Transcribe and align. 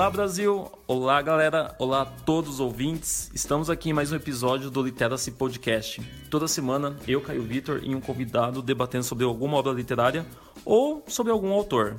Olá 0.00 0.08
Brasil, 0.08 0.72
olá 0.86 1.20
galera, 1.20 1.74
olá 1.78 2.00
a 2.00 2.06
todos 2.06 2.54
os 2.54 2.60
ouvintes. 2.60 3.30
Estamos 3.34 3.68
aqui 3.68 3.90
em 3.90 3.92
mais 3.92 4.10
um 4.10 4.16
episódio 4.16 4.70
do 4.70 4.82
Literacy 4.82 5.30
Podcast. 5.30 6.00
Toda 6.30 6.48
semana 6.48 6.96
eu, 7.06 7.20
Caio 7.20 7.42
Vitor 7.42 7.82
e 7.82 7.94
um 7.94 8.00
convidado 8.00 8.62
debatendo 8.62 9.04
sobre 9.04 9.26
alguma 9.26 9.58
obra 9.58 9.72
literária 9.72 10.24
ou 10.64 11.04
sobre 11.06 11.30
algum 11.30 11.52
autor. 11.52 11.96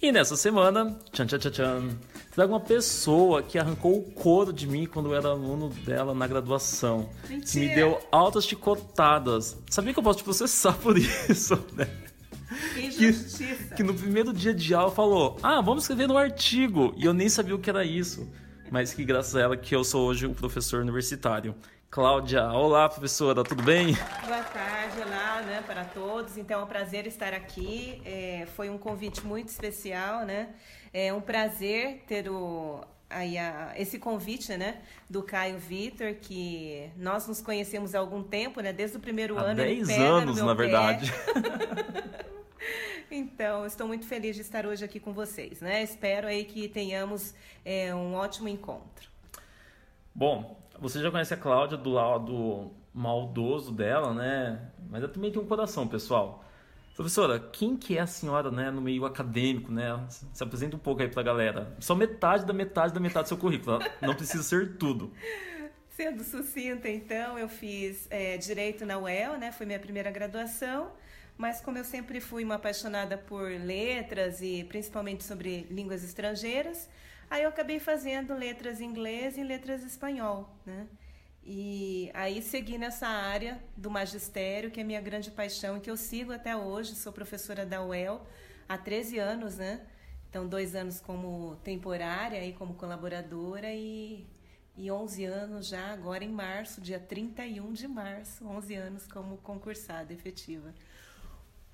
E 0.00 0.10
nessa 0.10 0.34
semana, 0.34 0.98
tchan 1.12 1.26
tchan 1.26 1.38
tchan 1.38 1.50
tchan, 1.50 1.98
trago 2.34 2.54
uma 2.54 2.60
pessoa 2.60 3.42
que 3.42 3.58
arrancou 3.58 3.98
o 3.98 4.10
couro 4.12 4.50
de 4.50 4.66
mim 4.66 4.86
quando 4.86 5.10
eu 5.10 5.14
era 5.14 5.28
aluno 5.28 5.68
dela 5.68 6.14
na 6.14 6.26
graduação. 6.26 7.10
Mentira. 7.28 7.66
Me 7.66 7.74
deu 7.74 8.00
altas 8.10 8.46
chicotadas. 8.46 9.58
Sabia 9.68 9.92
que 9.92 9.98
eu 9.98 10.02
posso 10.02 10.20
te 10.20 10.24
processar 10.24 10.72
por 10.80 10.96
isso, 10.96 11.62
né? 11.74 11.86
Que 13.10 13.74
que, 13.76 13.82
no 13.82 13.94
primeiro 13.94 14.32
dia 14.32 14.54
de 14.54 14.74
aula 14.74 14.90
falou: 14.90 15.36
Ah, 15.42 15.60
vamos 15.60 15.84
escrever 15.84 16.06
no 16.06 16.16
artigo. 16.16 16.92
E 16.96 17.04
eu 17.04 17.12
nem 17.14 17.28
sabia 17.28 17.54
o 17.54 17.58
que 17.58 17.68
era 17.70 17.84
isso. 17.84 18.30
Mas 18.70 18.94
que 18.94 19.04
graças 19.04 19.34
a 19.36 19.40
ela 19.40 19.56
que 19.56 19.74
eu 19.74 19.82
sou 19.84 20.06
hoje 20.06 20.26
o 20.26 20.34
professor 20.34 20.80
universitário. 20.80 21.54
Cláudia, 21.90 22.50
olá 22.52 22.88
professora, 22.88 23.44
tudo 23.44 23.62
bem? 23.62 23.92
Boa 24.26 24.42
tarde, 24.44 24.96
olá, 25.06 25.42
né, 25.42 25.62
para 25.66 25.84
todos. 25.84 26.38
Então, 26.38 26.60
é 26.60 26.64
um 26.64 26.66
prazer 26.66 27.06
estar 27.06 27.34
aqui. 27.34 28.00
É, 28.02 28.46
foi 28.56 28.70
um 28.70 28.78
convite 28.78 29.20
muito 29.26 29.48
especial, 29.48 30.24
né? 30.24 30.48
É 30.90 31.12
um 31.12 31.20
prazer 31.20 32.02
ter 32.06 32.30
o, 32.30 32.80
aí 33.10 33.36
a- 33.36 33.74
esse 33.76 33.98
convite, 33.98 34.56
né, 34.56 34.76
do 35.10 35.22
Caio 35.22 35.58
Vitor, 35.58 36.14
que 36.14 36.88
nós 36.96 37.28
nos 37.28 37.42
conhecemos 37.42 37.94
há 37.94 37.98
algum 37.98 38.22
tempo, 38.22 38.62
né? 38.62 38.72
Desde 38.72 38.96
o 38.96 39.00
primeiro 39.00 39.36
Há 39.38 39.42
ano. 39.42 39.60
ele 39.60 39.84
10 39.84 39.88
pega 39.88 40.02
no 40.08 40.14
anos, 40.16 40.36
na 40.40 40.54
verdade. 40.54 41.12
Então, 43.14 43.66
estou 43.66 43.86
muito 43.86 44.06
feliz 44.06 44.34
de 44.34 44.40
estar 44.40 44.64
hoje 44.64 44.82
aqui 44.82 44.98
com 44.98 45.12
vocês, 45.12 45.60
né? 45.60 45.82
Espero 45.82 46.26
aí 46.26 46.46
que 46.46 46.66
tenhamos 46.66 47.34
é, 47.62 47.94
um 47.94 48.14
ótimo 48.14 48.48
encontro. 48.48 49.06
Bom, 50.14 50.58
você 50.80 50.98
já 51.02 51.10
conhece 51.10 51.34
a 51.34 51.36
Cláudia 51.36 51.76
do 51.76 51.90
lado 51.90 52.70
maldoso 52.94 53.70
dela, 53.70 54.14
né? 54.14 54.70
Mas 54.88 55.02
ela 55.02 55.12
também 55.12 55.30
tem 55.30 55.42
um 55.42 55.46
coração, 55.46 55.86
pessoal. 55.86 56.42
Professora, 56.96 57.38
quem 57.38 57.76
que 57.76 57.98
é 57.98 58.00
a 58.00 58.06
senhora, 58.06 58.50
né, 58.50 58.70
no 58.70 58.80
meio 58.80 59.04
acadêmico, 59.04 59.70
né? 59.70 60.06
Se 60.08 60.42
apresenta 60.42 60.76
um 60.76 60.78
pouco 60.78 61.02
aí 61.02 61.08
pra 61.08 61.22
galera. 61.22 61.76
Só 61.80 61.94
metade 61.94 62.46
da 62.46 62.54
metade 62.54 62.94
da 62.94 63.00
metade 63.00 63.26
do 63.26 63.28
seu 63.28 63.36
currículo, 63.36 63.78
não 64.00 64.14
precisa 64.14 64.42
ser 64.42 64.78
tudo. 64.78 65.12
Sendo 65.90 66.24
sucinta, 66.24 66.88
então, 66.88 67.38
eu 67.38 67.50
fiz 67.50 68.06
é, 68.08 68.38
Direito 68.38 68.86
na 68.86 68.98
UEL, 68.98 69.38
né? 69.38 69.52
Foi 69.52 69.66
minha 69.66 69.78
primeira 69.78 70.10
graduação. 70.10 70.92
Mas 71.42 71.60
como 71.60 71.76
eu 71.76 71.82
sempre 71.82 72.20
fui 72.20 72.44
uma 72.44 72.54
apaixonada 72.54 73.18
por 73.18 73.50
letras 73.50 74.40
e 74.40 74.62
principalmente 74.62 75.24
sobre 75.24 75.66
línguas 75.68 76.04
estrangeiras, 76.04 76.88
aí 77.28 77.42
eu 77.42 77.48
acabei 77.48 77.80
fazendo 77.80 78.32
letras 78.32 78.80
em 78.80 78.84
inglês 78.84 79.36
e 79.36 79.42
letras 79.42 79.82
espanhol, 79.82 80.48
né? 80.64 80.86
E 81.42 82.12
aí 82.14 82.40
segui 82.40 82.78
nessa 82.78 83.08
área 83.08 83.60
do 83.76 83.90
magistério, 83.90 84.70
que 84.70 84.80
é 84.80 84.84
minha 84.84 85.00
grande 85.00 85.32
paixão 85.32 85.76
e 85.76 85.80
que 85.80 85.90
eu 85.90 85.96
sigo 85.96 86.30
até 86.32 86.56
hoje. 86.56 86.94
Sou 86.94 87.12
professora 87.12 87.66
da 87.66 87.84
UEL 87.84 88.24
há 88.68 88.78
13 88.78 89.18
anos, 89.18 89.56
né? 89.56 89.84
Então, 90.30 90.46
dois 90.46 90.76
anos 90.76 91.00
como 91.00 91.56
temporária 91.64 92.46
e 92.46 92.52
como 92.52 92.74
colaboradora 92.74 93.68
e, 93.74 94.24
e 94.76 94.92
11 94.92 95.24
anos 95.24 95.66
já 95.66 95.92
agora 95.92 96.22
em 96.22 96.30
março, 96.30 96.80
dia 96.80 97.00
31 97.00 97.72
de 97.72 97.88
março, 97.88 98.46
11 98.46 98.74
anos 98.76 99.06
como 99.08 99.38
concursada 99.38 100.12
efetiva. 100.12 100.72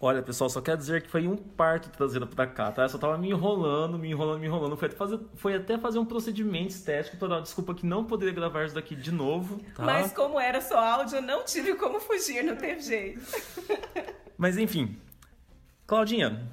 Olha, 0.00 0.22
pessoal, 0.22 0.48
só 0.48 0.60
quero 0.60 0.76
dizer 0.78 1.02
que 1.02 1.08
foi 1.08 1.26
um 1.26 1.36
parto 1.36 1.90
trazendo 1.90 2.24
pra 2.24 2.46
cá, 2.46 2.70
tá? 2.70 2.82
Eu 2.82 2.88
só 2.88 2.98
tava 2.98 3.18
me 3.18 3.30
enrolando, 3.30 3.98
me 3.98 4.08
enrolando, 4.08 4.38
me 4.38 4.46
enrolando. 4.46 4.76
Foi 4.76 4.86
até 4.86 4.96
fazer, 4.96 5.20
foi 5.34 5.54
até 5.56 5.76
fazer 5.76 5.98
um 5.98 6.04
procedimento 6.04 6.68
estético 6.68 7.26
uma 7.26 7.42
desculpa 7.42 7.74
que 7.74 7.84
não 7.84 8.04
poderia 8.04 8.32
gravar 8.32 8.64
isso 8.64 8.76
daqui 8.76 8.94
de 8.94 9.10
novo, 9.10 9.58
tá? 9.74 9.82
Mas 9.82 10.12
como 10.12 10.38
era 10.38 10.60
só 10.60 10.78
áudio, 10.78 11.16
eu 11.16 11.22
não 11.22 11.44
tive 11.44 11.74
como 11.74 11.98
fugir, 11.98 12.44
não 12.44 12.54
teve 12.54 12.80
jeito. 12.80 13.20
Mas 14.38 14.56
enfim. 14.56 14.96
Claudinha, 15.84 16.46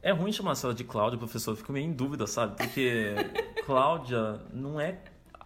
é 0.00 0.12
ruim 0.12 0.30
chamar 0.30 0.52
a 0.52 0.54
senhora 0.54 0.76
de 0.76 0.84
Cláudia, 0.84 1.18
professor. 1.18 1.50
Eu 1.50 1.56
fico 1.56 1.72
meio 1.72 1.86
em 1.86 1.92
dúvida, 1.92 2.28
sabe? 2.28 2.56
Porque 2.56 3.14
Cláudia 3.66 4.40
não 4.52 4.80
é 4.80 4.98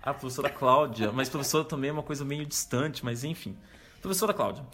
a 0.03 0.12
professora 0.12 0.50
Cláudia, 0.50 1.12
mas 1.12 1.28
professora 1.28 1.64
também 1.64 1.91
é 1.91 1.92
uma 1.92 2.03
coisa 2.03 2.25
meio 2.25 2.44
distante, 2.44 3.04
mas 3.04 3.25
enfim. 3.25 3.56
Professora 4.03 4.34
Cláudia. 4.34 4.64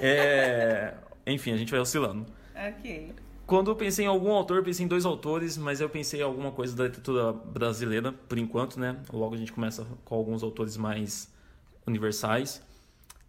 É... 0.00 0.94
Enfim, 1.26 1.52
a 1.52 1.56
gente 1.56 1.70
vai 1.70 1.80
oscilando. 1.80 2.26
Ok. 2.54 3.12
Quando 3.46 3.70
eu 3.70 3.76
pensei 3.76 4.06
em 4.06 4.08
algum 4.08 4.32
autor, 4.32 4.58
eu 4.58 4.64
pensei 4.64 4.86
em 4.86 4.88
dois 4.88 5.04
autores, 5.04 5.58
mas 5.58 5.80
eu 5.80 5.88
pensei 5.88 6.20
em 6.20 6.22
alguma 6.22 6.50
coisa 6.50 6.74
da 6.74 6.84
literatura 6.84 7.32
brasileira, 7.32 8.10
por 8.10 8.38
enquanto, 8.38 8.80
né? 8.80 8.96
Logo 9.12 9.34
a 9.34 9.38
gente 9.38 9.52
começa 9.52 9.86
com 10.04 10.14
alguns 10.14 10.42
autores 10.42 10.76
mais 10.76 11.30
universais. 11.86 12.62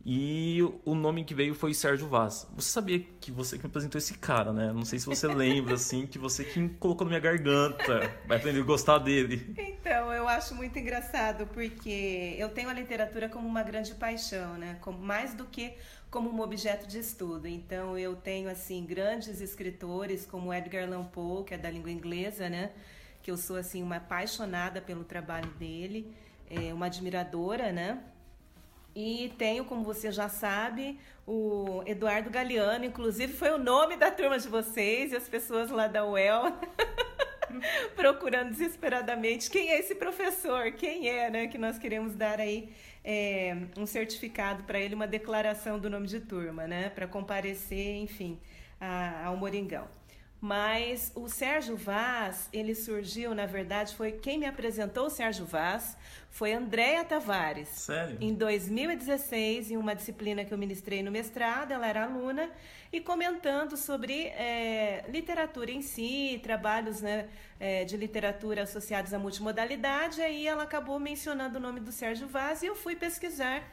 E 0.08 0.62
o 0.86 0.94
nome 0.94 1.24
que 1.24 1.34
veio 1.34 1.56
foi 1.56 1.74
Sérgio 1.74 2.08
Vaz. 2.08 2.48
Você 2.56 2.70
sabia 2.70 3.00
que 3.20 3.32
você 3.32 3.58
que 3.58 3.64
me 3.64 3.70
apresentou 3.70 3.98
esse 3.98 4.14
cara, 4.14 4.54
né? 4.54 4.72
Não 4.72 4.86
sei 4.86 5.00
se 5.00 5.06
você 5.08 5.26
lembra, 5.34 5.74
assim, 5.74 6.06
que 6.06 6.20
você 6.20 6.44
que 6.44 6.70
colocou 6.80 7.06
na 7.06 7.10
minha 7.10 7.20
garganta. 7.20 8.14
Vai 8.28 8.38
aprender 8.38 8.62
a 8.62 8.64
gostar 8.64 9.00
dele. 9.00 9.56
Então, 9.58 10.14
eu 10.14 10.28
acho 10.28 10.54
muito 10.54 10.78
engraçado 10.78 11.48
porque 11.48 12.36
eu 12.38 12.50
tenho 12.50 12.70
a 12.70 12.74
literatura 12.74 13.28
como 13.28 13.48
uma 13.48 13.64
grande 13.64 13.96
paixão, 13.96 14.54
né? 14.60 14.78
Como, 14.80 15.00
mais 15.00 15.34
do 15.34 15.44
que 15.46 15.74
como 16.16 16.32
um 16.32 16.40
objeto 16.40 16.88
de 16.88 16.98
estudo. 16.98 17.46
Então, 17.46 18.00
eu 18.00 18.16
tenho, 18.16 18.50
assim, 18.50 18.86
grandes 18.86 19.42
escritores 19.42 20.26
como 20.26 20.54
Edgar 20.54 20.86
Allan 20.86 21.04
Poe, 21.04 21.44
que 21.44 21.54
é 21.54 21.58
da 21.58 21.70
língua 21.70 21.92
inglesa, 21.92 22.48
né? 22.48 22.72
Que 23.22 23.30
eu 23.30 23.36
sou, 23.36 23.58
assim, 23.58 23.84
uma 23.84 23.98
apaixonada 23.98 24.80
pelo 24.80 25.04
trabalho 25.04 25.50
dele, 25.60 26.16
é, 26.50 26.74
uma 26.74 26.86
admiradora, 26.86 27.70
né? 27.74 28.02
E 28.96 29.34
tenho, 29.38 29.66
como 29.66 29.84
você 29.84 30.10
já 30.10 30.30
sabe, 30.30 30.98
o 31.28 31.84
Eduardo 31.86 32.30
Galeano, 32.30 32.86
inclusive 32.86 33.34
foi 33.34 33.52
o 33.52 33.58
nome 33.58 33.98
da 33.98 34.10
turma 34.10 34.40
de 34.40 34.48
vocês 34.48 35.12
e 35.12 35.18
as 35.18 35.28
pessoas 35.28 35.70
lá 35.70 35.86
da 35.86 36.06
UEL 36.06 36.44
procurando 37.96 38.50
desesperadamente 38.50 39.50
quem 39.50 39.70
é 39.72 39.80
esse 39.80 39.96
professor, 39.96 40.72
quem 40.74 41.08
é, 41.10 41.30
né? 41.30 41.48
Que 41.48 41.58
nós 41.58 41.78
queremos 41.78 42.14
dar 42.16 42.40
aí 42.40 42.70
é, 43.04 43.56
um 43.78 43.86
certificado 43.86 44.64
para 44.64 44.80
ele, 44.80 44.96
uma 44.96 45.08
declaração 45.08 45.80
do 45.80 45.90
nome 45.90 46.08
de 46.08 46.20
turma, 46.20 46.68
né? 46.68 46.90
Para 46.90 47.08
comparecer, 47.08 47.96
enfim, 47.98 48.40
a- 48.80 49.26
ao 49.28 49.38
Moringão. 49.38 49.88
Mas 50.46 51.12
o 51.16 51.28
Sérgio 51.28 51.76
Vaz, 51.76 52.50
ele 52.54 52.76
surgiu, 52.76 53.34
na 53.34 53.48
verdade, 53.48 53.96
foi 53.96 54.12
quem 54.12 54.38
me 54.38 54.46
apresentou 54.46 55.08
o 55.08 55.10
Sérgio 55.10 55.44
Vaz, 55.44 55.98
foi 56.30 56.54
Andréa 56.54 57.04
Tavares. 57.04 57.68
Sério? 57.70 58.16
Em 58.22 58.32
2016, 58.32 59.72
em 59.72 59.78
uma 59.78 59.96
disciplina 59.96 60.46
que 60.46 60.54
eu 60.54 60.58
ministrei 60.60 61.02
no 61.02 61.10
mestrado, 61.10 61.72
ela 61.72 61.88
era 61.88 62.04
aluna, 62.04 62.52
e 62.94 63.02
comentando 63.02 63.76
sobre 63.76 64.28
eh, 64.28 65.04
literatura 65.10 65.72
em 65.72 65.82
si, 65.82 66.40
trabalhos 66.44 67.02
né, 67.02 67.28
eh, 67.60 67.84
de 67.84 67.98
literatura 67.98 68.62
associados 68.62 69.16
à 69.16 69.18
multimodalidade, 69.18 70.22
aí 70.22 70.46
ela 70.46 70.62
acabou 70.62 71.00
mencionando 71.00 71.58
o 71.58 71.60
nome 71.60 71.80
do 71.80 71.92
Sérgio 71.92 72.28
Vaz 72.28 72.62
e 72.62 72.68
eu 72.68 72.76
fui 72.76 72.96
pesquisar 72.96 73.64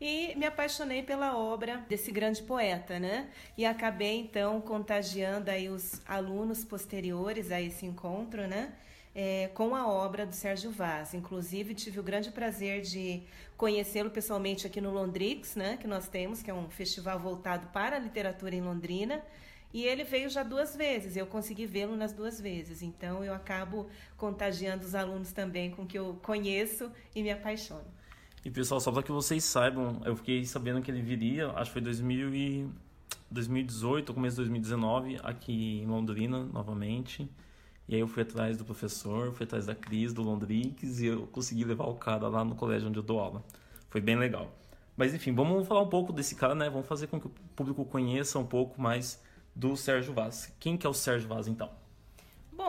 e 0.00 0.34
me 0.36 0.46
apaixonei 0.46 1.02
pela 1.02 1.36
obra 1.36 1.84
desse 1.88 2.12
grande 2.12 2.42
poeta, 2.42 2.98
né? 2.98 3.28
E 3.56 3.64
acabei 3.66 4.20
então 4.20 4.60
contagiando 4.60 5.50
aí 5.50 5.68
os 5.68 6.00
alunos 6.06 6.64
posteriores 6.64 7.50
a 7.50 7.60
esse 7.60 7.84
encontro, 7.84 8.46
né? 8.46 8.72
É, 9.14 9.50
com 9.54 9.74
a 9.74 9.88
obra 9.88 10.24
do 10.24 10.34
Sérgio 10.34 10.70
Vaz. 10.70 11.14
Inclusive, 11.14 11.74
tive 11.74 11.98
o 11.98 12.02
grande 12.02 12.30
prazer 12.30 12.82
de 12.82 13.22
conhecê-lo 13.56 14.10
pessoalmente 14.10 14.66
aqui 14.66 14.80
no 14.80 14.92
Londrix, 14.92 15.56
né? 15.56 15.76
Que 15.76 15.88
nós 15.88 16.08
temos, 16.08 16.42
que 16.42 16.50
é 16.50 16.54
um 16.54 16.68
festival 16.70 17.18
voltado 17.18 17.66
para 17.68 17.96
a 17.96 17.98
literatura 17.98 18.54
em 18.54 18.60
Londrina. 18.60 19.20
E 19.72 19.84
ele 19.84 20.04
veio 20.04 20.30
já 20.30 20.42
duas 20.42 20.74
vezes, 20.74 21.16
eu 21.16 21.26
consegui 21.26 21.66
vê-lo 21.66 21.94
nas 21.94 22.12
duas 22.12 22.40
vezes. 22.40 22.80
Então, 22.80 23.22
eu 23.24 23.34
acabo 23.34 23.90
contagiando 24.16 24.86
os 24.86 24.94
alunos 24.94 25.32
também 25.32 25.70
com 25.70 25.86
que 25.86 25.98
eu 25.98 26.18
conheço 26.22 26.90
e 27.14 27.22
me 27.22 27.30
apaixono. 27.30 27.97
E 28.44 28.50
pessoal, 28.50 28.80
só 28.80 28.92
para 28.92 29.02
que 29.02 29.10
vocês 29.10 29.42
saibam, 29.42 30.00
eu 30.04 30.14
fiquei 30.16 30.44
sabendo 30.44 30.80
que 30.80 30.90
ele 30.90 31.02
viria, 31.02 31.50
acho 31.52 31.70
que 31.70 31.72
foi 31.72 31.82
2000 31.82 32.34
e 32.34 32.68
2018, 33.30 34.14
começo 34.14 34.36
de 34.36 34.42
2019, 34.42 35.18
aqui 35.22 35.80
em 35.82 35.86
Londrina, 35.86 36.44
novamente. 36.44 37.28
E 37.88 37.94
aí 37.94 38.00
eu 38.00 38.06
fui 38.06 38.22
atrás 38.22 38.56
do 38.56 38.64
professor, 38.64 39.32
fui 39.32 39.44
atrás 39.44 39.66
da 39.66 39.74
Cris, 39.74 40.12
do 40.12 40.22
Londrix, 40.22 41.00
e 41.00 41.06
eu 41.06 41.26
consegui 41.26 41.64
levar 41.64 41.86
o 41.86 41.94
cara 41.94 42.28
lá 42.28 42.44
no 42.44 42.54
colégio 42.54 42.88
onde 42.88 42.98
eu 42.98 43.02
dou 43.02 43.18
aula. 43.18 43.42
Foi 43.88 44.00
bem 44.00 44.16
legal. 44.16 44.52
Mas 44.96 45.14
enfim, 45.14 45.34
vamos 45.34 45.66
falar 45.66 45.82
um 45.82 45.88
pouco 45.88 46.12
desse 46.12 46.34
cara, 46.34 46.54
né? 46.54 46.68
Vamos 46.70 46.86
fazer 46.86 47.06
com 47.06 47.20
que 47.20 47.26
o 47.26 47.32
público 47.56 47.84
conheça 47.84 48.38
um 48.38 48.46
pouco 48.46 48.80
mais 48.80 49.22
do 49.54 49.76
Sérgio 49.76 50.12
Vaz. 50.12 50.54
Quem 50.60 50.76
que 50.76 50.86
é 50.86 50.90
o 50.90 50.94
Sérgio 50.94 51.28
Vaz, 51.28 51.48
então? 51.48 51.70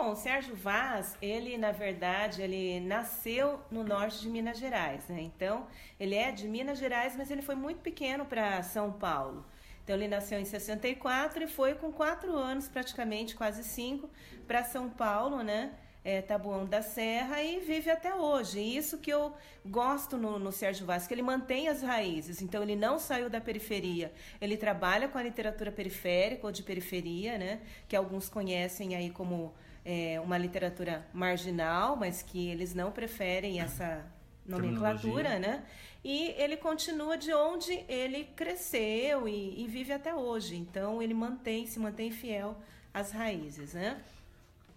Bom, 0.02 0.12
o 0.12 0.16
Sérgio 0.16 0.56
Vaz, 0.56 1.14
ele 1.20 1.58
na 1.58 1.72
verdade, 1.72 2.40
ele 2.40 2.80
nasceu 2.80 3.60
no 3.70 3.84
norte 3.84 4.18
de 4.22 4.30
Minas 4.30 4.56
Gerais, 4.56 5.06
né? 5.08 5.20
Então, 5.20 5.66
ele 6.00 6.14
é 6.14 6.32
de 6.32 6.48
Minas 6.48 6.78
Gerais, 6.78 7.14
mas 7.18 7.30
ele 7.30 7.42
foi 7.42 7.54
muito 7.54 7.82
pequeno 7.82 8.24
para 8.24 8.62
São 8.62 8.90
Paulo. 8.90 9.44
Então, 9.84 9.94
ele 9.94 10.08
nasceu 10.08 10.40
em 10.40 10.44
64 10.46 11.44
e 11.44 11.46
foi 11.46 11.74
com 11.74 11.92
quatro 11.92 12.34
anos, 12.34 12.66
praticamente, 12.66 13.36
quase 13.36 13.62
cinco, 13.62 14.08
para 14.46 14.64
São 14.64 14.88
Paulo, 14.88 15.42
né? 15.42 15.70
é, 16.04 16.22
Tabuão 16.22 16.64
da 16.64 16.82
Serra 16.82 17.42
e 17.42 17.60
vive 17.60 17.90
até 17.90 18.14
hoje. 18.14 18.58
E 18.58 18.76
isso 18.76 18.98
que 18.98 19.10
eu 19.10 19.34
gosto 19.64 20.16
no, 20.16 20.38
no 20.38 20.50
Sérgio 20.50 20.86
Vaz, 20.86 21.06
que 21.06 21.14
ele 21.14 21.22
mantém 21.22 21.68
as 21.68 21.82
raízes. 21.82 22.40
Então 22.40 22.62
ele 22.62 22.76
não 22.76 22.98
saiu 22.98 23.28
da 23.28 23.40
periferia. 23.40 24.12
Ele 24.40 24.56
trabalha 24.56 25.08
com 25.08 25.18
a 25.18 25.22
literatura 25.22 25.70
periférica 25.70 26.46
ou 26.46 26.52
de 26.52 26.62
periferia, 26.62 27.38
né? 27.38 27.60
Que 27.88 27.94
alguns 27.94 28.28
conhecem 28.28 28.96
aí 28.96 29.10
como 29.10 29.52
é, 29.84 30.20
uma 30.20 30.36
literatura 30.36 31.06
marginal, 31.12 31.96
mas 31.96 32.22
que 32.22 32.48
eles 32.48 32.74
não 32.74 32.90
preferem 32.90 33.60
essa 33.60 34.04
nomenclatura, 34.46 35.38
né? 35.38 35.64
E 36.04 36.34
ele 36.38 36.56
continua 36.56 37.16
de 37.16 37.32
onde 37.32 37.84
ele 37.88 38.24
cresceu 38.36 39.28
e, 39.28 39.62
e 39.62 39.66
vive 39.66 39.92
até 39.92 40.14
hoje. 40.14 40.56
Então 40.56 41.02
ele 41.02 41.14
mantém, 41.14 41.66
se 41.66 41.78
mantém 41.78 42.10
fiel 42.10 42.56
às 42.92 43.12
raízes, 43.12 43.74
né? 43.74 44.00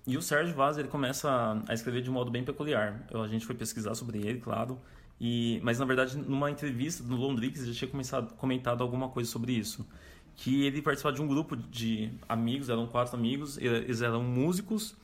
E 0.05 0.17
o 0.17 0.21
Sérgio 0.21 0.53
Vaz, 0.53 0.77
ele 0.77 0.89
começa 0.89 1.63
a 1.67 1.73
escrever 1.73 2.01
de 2.01 2.09
um 2.09 2.13
modo 2.13 2.29
bem 2.29 2.43
peculiar. 2.43 3.01
A 3.13 3.27
gente 3.27 3.45
foi 3.45 3.55
pesquisar 3.55 3.95
sobre 3.95 4.19
ele, 4.19 4.39
claro. 4.39 4.77
E, 5.19 5.61
mas, 5.63 5.79
na 5.79 5.85
verdade, 5.85 6.17
numa 6.17 6.51
entrevista 6.51 7.01
no 7.03 7.15
Londrix, 7.15 7.61
ele 7.61 7.71
já 7.71 7.79
tinha 7.79 7.89
começado, 7.89 8.33
comentado 8.33 8.83
alguma 8.83 9.07
coisa 9.07 9.31
sobre 9.31 9.53
isso. 9.53 9.87
Que 10.35 10.65
ele 10.65 10.81
participava 10.81 11.15
de 11.15 11.21
um 11.21 11.27
grupo 11.27 11.55
de 11.55 12.11
amigos, 12.27 12.69
eram 12.69 12.87
quatro 12.87 13.15
amigos, 13.15 13.57
eles 13.57 14.01
eram 14.01 14.23
músicos. 14.23 14.95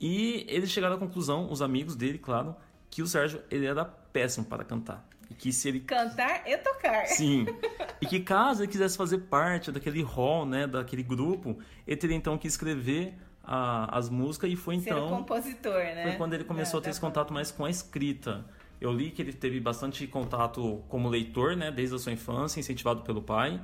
E 0.00 0.44
eles 0.48 0.70
chegaram 0.70 0.96
à 0.96 0.98
conclusão, 0.98 1.50
os 1.50 1.62
amigos 1.62 1.94
dele, 1.94 2.18
claro, 2.18 2.56
que 2.90 3.02
o 3.02 3.06
Sérgio 3.06 3.40
ele 3.50 3.66
era 3.66 3.84
péssimo 3.84 4.44
para 4.44 4.64
cantar. 4.64 5.08
E 5.30 5.34
que 5.34 5.52
se 5.52 5.68
ele... 5.68 5.80
Cantar 5.80 6.42
e 6.46 6.58
tocar. 6.58 7.06
Sim. 7.06 7.46
E 8.02 8.06
que 8.06 8.18
caso 8.18 8.64
ele 8.64 8.72
quisesse 8.72 8.96
fazer 8.96 9.18
parte 9.18 9.70
daquele 9.70 10.02
hall, 10.02 10.44
né, 10.44 10.66
daquele 10.66 11.04
grupo, 11.04 11.56
ele 11.86 11.96
teria 11.96 12.16
então 12.16 12.36
que 12.36 12.48
escrever 12.48 13.14
a, 13.44 13.96
as 13.96 14.08
músicas 14.08 14.50
e 14.50 14.56
foi 14.56 14.74
então. 14.74 15.08
Ser 15.08 15.14
compositor, 15.14 15.72
né? 15.72 16.02
Foi 16.08 16.16
quando 16.16 16.34
ele 16.34 16.42
começou 16.42 16.80
a 16.80 16.82
ter 16.82 16.90
esse 16.90 17.00
contato 17.00 17.32
mais 17.32 17.52
com 17.52 17.64
a 17.64 17.70
escrita. 17.70 18.44
Eu 18.80 18.92
li 18.92 19.12
que 19.12 19.22
ele 19.22 19.32
teve 19.32 19.60
bastante 19.60 20.04
contato 20.08 20.82
como 20.88 21.08
leitor, 21.08 21.56
né, 21.56 21.70
desde 21.70 21.94
a 21.94 21.98
sua 22.00 22.10
infância, 22.10 22.58
incentivado 22.58 23.02
pelo 23.02 23.22
pai. 23.22 23.60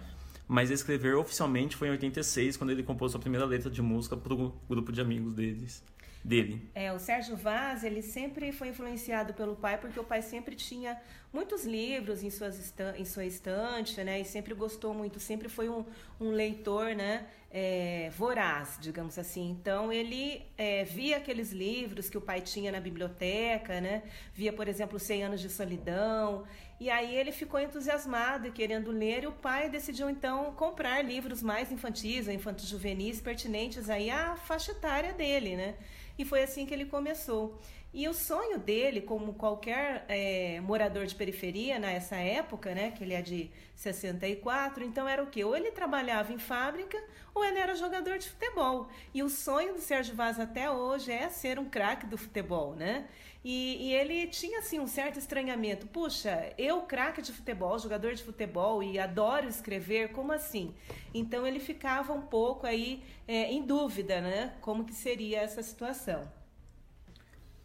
Mas 0.48 0.70
escrever 0.70 1.14
oficialmente 1.14 1.76
foi 1.76 1.88
em 1.88 1.90
86, 1.92 2.56
quando 2.56 2.70
ele 2.70 2.82
compôs 2.82 3.12
sua 3.12 3.20
primeira 3.20 3.44
letra 3.44 3.70
de 3.70 3.82
música 3.82 4.16
para 4.16 4.32
o 4.32 4.52
grupo 4.66 4.90
de 4.90 5.00
amigos 5.00 5.34
deles 5.34 5.84
dele. 6.24 6.68
É, 6.74 6.92
o 6.92 6.98
Sérgio 6.98 7.36
Vaz, 7.36 7.84
ele 7.84 8.02
sempre 8.02 8.52
foi 8.52 8.68
influenciado 8.68 9.32
pelo 9.34 9.56
pai, 9.56 9.78
porque 9.78 9.98
o 9.98 10.04
pai 10.04 10.22
sempre 10.22 10.54
tinha 10.54 11.00
muitos 11.32 11.64
livros 11.64 12.22
em, 12.22 12.30
suas 12.30 12.74
em 12.96 13.04
sua 13.04 13.24
estante, 13.24 14.02
né? 14.02 14.20
E 14.20 14.24
sempre 14.24 14.54
gostou 14.54 14.92
muito, 14.92 15.20
sempre 15.20 15.48
foi 15.48 15.68
um, 15.68 15.84
um 16.20 16.30
leitor, 16.30 16.94
né? 16.94 17.26
É, 17.50 18.10
voraz, 18.10 18.78
digamos 18.80 19.18
assim. 19.18 19.50
Então 19.50 19.90
ele 19.90 20.42
é, 20.56 20.84
via 20.84 21.16
aqueles 21.16 21.50
livros 21.50 22.10
que 22.10 22.18
o 22.18 22.20
pai 22.20 22.40
tinha 22.40 22.70
na 22.70 22.80
biblioteca, 22.80 23.80
né? 23.80 24.02
Via, 24.34 24.52
por 24.52 24.68
exemplo, 24.68 24.98
100 24.98 25.24
anos 25.24 25.40
de 25.40 25.48
solidão. 25.48 26.44
E 26.80 26.88
aí 26.90 27.16
ele 27.16 27.32
ficou 27.32 27.58
entusiasmado 27.58 28.46
e 28.46 28.52
querendo 28.52 28.92
ler, 28.92 29.25
e 29.25 29.26
o 29.26 29.32
pai 29.32 29.69
decidiu 29.69 30.08
então 30.08 30.52
comprar 30.52 31.02
livros 31.02 31.42
mais 31.42 31.72
infantis, 31.72 32.28
infantos 32.28 32.69
juvenis, 32.69 33.20
pertinentes 33.20 33.90
aí 33.90 34.08
à 34.10 34.36
faixa 34.36 34.70
etária 34.70 35.12
dele, 35.12 35.56
né? 35.56 35.75
E 36.16 36.25
foi 36.25 36.42
assim 36.42 36.66
que 36.66 36.72
ele 36.75 36.84
começou. 36.84 37.60
E 37.93 38.06
o 38.06 38.12
sonho 38.12 38.58
dele, 38.58 39.00
como 39.00 39.32
qualquer 39.32 40.05
é, 40.08 40.61
morador 40.61 41.06
de 41.06 41.14
periferia 41.14 41.79
nessa 41.79 42.17
época, 42.17 42.75
né, 42.75 42.90
que 42.90 43.02
ele 43.02 43.14
é 43.14 43.23
de 43.23 43.50
64, 43.75 44.85
então 44.85 45.08
era 45.08 45.23
o 45.23 45.26
quê? 45.29 45.43
Ou 45.43 45.56
ele 45.56 45.70
trabalhava 45.70 46.32
em 46.32 46.38
fábrica 46.38 47.02
ou 47.35 47.43
ele 47.43 47.58
era 47.58 47.75
jogador 47.75 48.19
de 48.19 48.29
futebol. 48.29 48.88
E 49.14 49.23
o 49.23 49.29
sonho 49.31 49.75
do 49.75 49.81
Sérgio 49.81 50.14
Vaz 50.14 50.38
até 50.38 50.70
hoje 50.70 51.11
é 51.11 51.31
ser 51.31 51.58
um 51.58 51.64
craque 51.64 52.06
do 52.06 52.19
futebol, 52.19 52.75
né? 52.75 53.06
E, 53.44 53.88
e, 53.88 53.94
ele 53.94 54.26
tinha 54.26 54.58
assim 54.58 54.81
um 54.81 54.87
certo 54.87 55.19
estranhamento. 55.19 55.87
Puxa, 55.87 56.52
eu 56.58 56.82
craque 56.82 57.23
de 57.23 57.32
futebol, 57.32 57.79
jogador 57.79 58.12
de 58.12 58.23
futebol 58.23 58.82
e 58.82 58.99
adoro 58.99 59.49
escrever, 59.49 60.11
como 60.11 60.32
assim? 60.32 60.75
Então 61.14 61.46
ele 61.46 61.61
ficava 61.61 62.12
um 62.12 62.23
pouco 62.23 62.67
aí 62.67 63.02
é, 63.26 63.50
em 63.50 63.62
dúvida, 63.62 64.20
né? 64.20 64.55
Como 64.61 64.85
que 64.85 64.93
seria 64.93 65.40
essa 65.40 65.62
situação? 65.62 66.29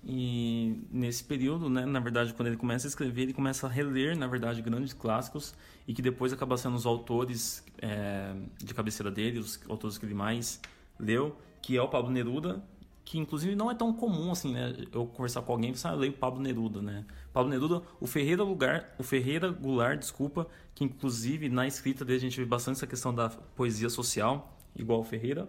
E 0.05 0.85
nesse 0.91 1.23
período, 1.23 1.69
né, 1.69 1.85
na 1.85 2.00
verdade, 2.00 2.33
quando 2.33 2.47
ele 2.47 2.57
começa 2.57 2.88
a 2.88 2.89
escrever, 2.89 3.23
ele 3.23 3.33
começa 3.33 3.67
a 3.67 3.69
reler, 3.69 4.17
na 4.17 4.27
verdade, 4.27 4.61
grandes 4.61 4.91
clássicos 4.91 5.53
e 5.88 5.94
que 5.94 6.01
depois 6.01 6.33
acaba 6.33 6.57
sendo 6.57 6.75
os 6.75 6.85
autores 6.85 7.63
é, 7.81 8.35
de 8.61 8.73
cabeceira 8.73 9.09
dele, 9.09 9.39
os 9.39 9.59
autores 9.69 9.97
que 9.97 10.05
ele 10.05 10.13
mais 10.13 10.59
leu, 11.00 11.38
que 11.61 11.77
é 11.77 11.81
o 11.81 11.88
Pablo 11.88 12.11
Neruda, 12.11 12.61
que 13.05 13.17
inclusive 13.17 13.55
não 13.55 13.71
é 13.71 13.75
tão 13.75 13.94
comum 13.94 14.31
assim, 14.31 14.53
né? 14.53 14.75
Eu 14.91 15.05
conversar 15.05 15.41
com 15.41 15.53
alguém 15.53 15.71
e 15.71 15.75
falar, 15.75 15.95
ah, 15.95 15.97
leio 15.97 16.13
Pablo 16.13 16.41
Neruda, 16.41 16.81
né? 16.81 17.05
Pablo 17.31 17.50
Neruda, 17.50 17.81
o 18.00 18.07
Ferreira 18.07 18.44
Lugar, 18.44 18.94
o 18.97 19.03
Ferreira 19.03 19.50
Goulart, 19.50 20.00
desculpa, 20.00 20.47
que 20.75 20.83
inclusive 20.83 21.50
na 21.50 21.65
escrita 21.65 22.03
dele 22.03 22.17
a 22.17 22.21
gente 22.21 22.39
vê 22.39 22.45
bastante 22.45 22.77
essa 22.77 22.88
questão 22.88 23.13
da 23.13 23.29
poesia 23.29 23.89
social, 23.89 24.57
igual 24.75 25.00
o 25.00 25.03
Ferreira. 25.03 25.47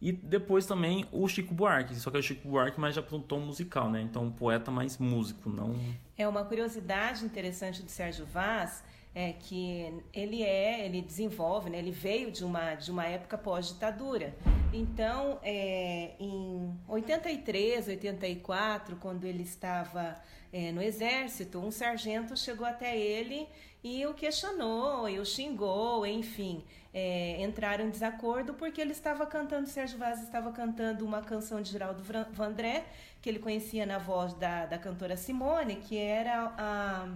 E 0.00 0.12
depois 0.12 0.66
também 0.66 1.06
o 1.10 1.26
Chico 1.28 1.54
Buarque, 1.54 1.94
só 1.94 2.10
que 2.10 2.16
é 2.16 2.20
o 2.20 2.22
Chico 2.22 2.48
Buarque 2.48 2.78
mais 2.78 2.94
já 2.94 3.02
para 3.02 3.16
um 3.16 3.20
tom 3.20 3.40
musical, 3.40 3.90
né? 3.90 4.02
Então 4.02 4.24
um 4.24 4.30
poeta 4.30 4.70
mais 4.70 4.98
músico, 4.98 5.48
não. 5.48 5.74
É 6.16 6.28
uma 6.28 6.44
curiosidade 6.44 7.24
interessante 7.24 7.82
do 7.82 7.90
Sérgio 7.90 8.26
Vaz 8.26 8.82
é 9.14 9.32
que 9.32 10.02
ele 10.12 10.42
é, 10.42 10.84
ele 10.84 11.00
desenvolve, 11.00 11.70
né? 11.70 11.78
Ele 11.78 11.92
veio 11.92 12.32
de 12.32 12.44
uma 12.44 12.74
de 12.74 12.90
uma 12.90 13.06
época 13.06 13.38
pós-ditadura. 13.38 14.34
Então, 14.72 15.38
é, 15.42 16.14
em 16.18 16.76
83, 16.88 17.86
84, 17.86 18.96
quando 18.96 19.24
ele 19.24 19.44
estava 19.44 20.20
é, 20.52 20.72
no 20.72 20.82
exército, 20.82 21.60
um 21.60 21.70
sargento 21.70 22.36
chegou 22.36 22.66
até 22.66 22.98
ele 22.98 23.48
e 23.84 24.04
o 24.04 24.14
questionou, 24.14 25.08
e 25.08 25.20
o 25.20 25.24
xingou, 25.24 26.04
enfim, 26.04 26.64
é, 26.94 27.42
entraram 27.42 27.86
em 27.86 27.90
desacordo 27.90 28.54
porque 28.54 28.80
ele 28.80 28.92
estava 28.92 29.26
cantando, 29.26 29.68
Sérgio 29.68 29.98
Vaz 29.98 30.22
estava 30.22 30.52
cantando 30.52 31.04
uma 31.04 31.20
canção 31.20 31.60
de 31.60 31.72
Geraldo 31.72 32.04
Vandré, 32.30 32.84
que 33.20 33.28
ele 33.28 33.40
conhecia 33.40 33.84
na 33.84 33.98
voz 33.98 34.32
da, 34.34 34.64
da 34.66 34.78
cantora 34.78 35.16
Simone, 35.16 35.76
que 35.76 35.98
era 35.98 36.54
a. 36.56 37.08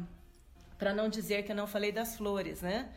Para 0.76 0.92
não 0.92 1.08
dizer 1.08 1.44
que 1.44 1.52
eu 1.52 1.56
não 1.56 1.66
falei 1.66 1.92
das 1.92 2.16
flores, 2.16 2.60
né? 2.60 2.88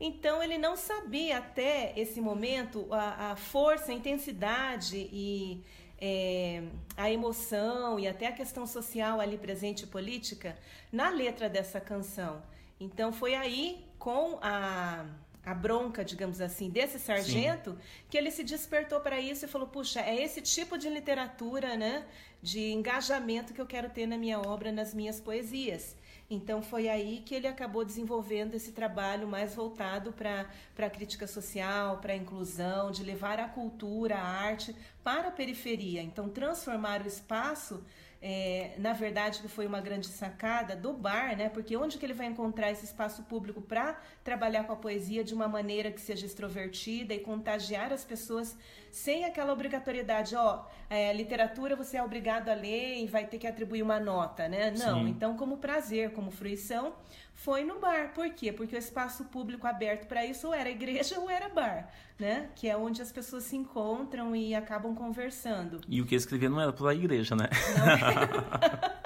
Então 0.00 0.42
ele 0.42 0.58
não 0.58 0.76
sabia 0.76 1.38
até 1.38 1.92
esse 1.96 2.20
momento 2.20 2.86
a, 2.92 3.32
a 3.32 3.36
força, 3.36 3.90
a 3.90 3.94
intensidade 3.94 5.08
e 5.12 5.64
é, 6.00 6.62
a 6.96 7.10
emoção 7.10 7.98
e 7.98 8.06
até 8.06 8.28
a 8.28 8.32
questão 8.32 8.66
social 8.66 9.20
ali 9.20 9.36
presente 9.36 9.86
política 9.86 10.56
na 10.92 11.10
letra 11.10 11.48
dessa 11.48 11.80
canção. 11.80 12.40
Então 12.78 13.12
foi 13.12 13.34
aí 13.34 13.84
com 13.98 14.38
a 14.40 15.04
a 15.44 15.54
bronca, 15.54 16.04
digamos 16.04 16.40
assim, 16.40 16.68
desse 16.68 16.98
sargento, 16.98 17.72
Sim. 17.72 17.78
que 18.10 18.18
ele 18.18 18.30
se 18.30 18.44
despertou 18.44 19.00
para 19.00 19.20
isso 19.20 19.44
e 19.44 19.48
falou: 19.48 19.68
puxa, 19.68 20.00
é 20.00 20.22
esse 20.22 20.40
tipo 20.42 20.76
de 20.76 20.88
literatura, 20.88 21.76
né, 21.76 22.06
de 22.42 22.72
engajamento 22.72 23.54
que 23.54 23.60
eu 23.60 23.66
quero 23.66 23.88
ter 23.90 24.06
na 24.06 24.18
minha 24.18 24.38
obra, 24.40 24.70
nas 24.70 24.92
minhas 24.92 25.20
poesias. 25.20 25.96
Então 26.30 26.60
foi 26.60 26.88
aí 26.88 27.22
que 27.24 27.34
ele 27.34 27.46
acabou 27.46 27.84
desenvolvendo 27.84 28.54
esse 28.54 28.72
trabalho 28.72 29.26
mais 29.26 29.54
voltado 29.54 30.12
para 30.12 30.46
a 30.78 30.90
crítica 30.90 31.26
social, 31.26 31.98
para 31.98 32.12
a 32.12 32.16
inclusão, 32.16 32.90
de 32.90 33.02
levar 33.02 33.40
a 33.40 33.48
cultura, 33.48 34.16
a 34.16 34.26
arte 34.26 34.76
para 35.02 35.28
a 35.28 35.32
periferia. 35.32 36.02
Então 36.02 36.28
transformar 36.28 37.02
o 37.02 37.08
espaço 37.08 37.82
é, 38.20 38.74
na 38.78 38.92
verdade, 38.92 39.40
que 39.40 39.48
foi 39.48 39.66
uma 39.66 39.80
grande 39.80 40.08
sacada 40.08 40.74
do 40.74 40.92
bar, 40.92 41.36
né? 41.36 41.48
Porque 41.48 41.76
onde 41.76 41.98
que 41.98 42.04
ele 42.04 42.14
vai 42.14 42.26
encontrar 42.26 42.70
esse 42.70 42.84
espaço 42.84 43.22
público 43.22 43.60
para 43.60 44.00
trabalhar 44.28 44.64
com 44.64 44.74
a 44.74 44.76
poesia 44.76 45.24
de 45.24 45.32
uma 45.32 45.48
maneira 45.48 45.90
que 45.90 45.98
seja 45.98 46.26
extrovertida 46.26 47.14
e 47.14 47.18
contagiar 47.18 47.94
as 47.94 48.04
pessoas 48.04 48.54
sem 48.90 49.24
aquela 49.24 49.54
obrigatoriedade, 49.54 50.36
ó, 50.36 50.66
é, 50.90 51.14
literatura 51.14 51.74
você 51.74 51.96
é 51.96 52.02
obrigado 52.02 52.50
a 52.50 52.54
ler 52.54 52.98
e 53.02 53.06
vai 53.06 53.24
ter 53.24 53.38
que 53.38 53.46
atribuir 53.46 53.82
uma 53.82 53.98
nota, 53.98 54.46
né? 54.46 54.70
Não, 54.70 55.04
Sim. 55.04 55.08
então 55.08 55.34
como 55.34 55.56
prazer, 55.56 56.10
como 56.12 56.30
fruição, 56.30 56.92
foi 57.32 57.64
no 57.64 57.78
bar. 57.78 58.12
Por 58.12 58.28
quê? 58.28 58.52
Porque 58.52 58.76
o 58.76 58.78
espaço 58.78 59.24
público 59.24 59.66
aberto 59.66 60.06
para 60.06 60.26
isso 60.26 60.48
ou 60.48 60.52
era 60.52 60.68
igreja 60.68 61.18
ou 61.18 61.30
era 61.30 61.48
bar, 61.48 61.88
né? 62.18 62.50
Que 62.54 62.68
é 62.68 62.76
onde 62.76 63.00
as 63.00 63.10
pessoas 63.10 63.44
se 63.44 63.56
encontram 63.56 64.36
e 64.36 64.54
acabam 64.54 64.94
conversando. 64.94 65.80
E 65.88 66.02
o 66.02 66.06
que 66.06 66.14
escrevia 66.14 66.50
não 66.50 66.60
era 66.60 66.72
para 66.72 66.90
a 66.90 66.94
igreja, 66.94 67.34
né? 67.34 67.48
Não 67.78 68.88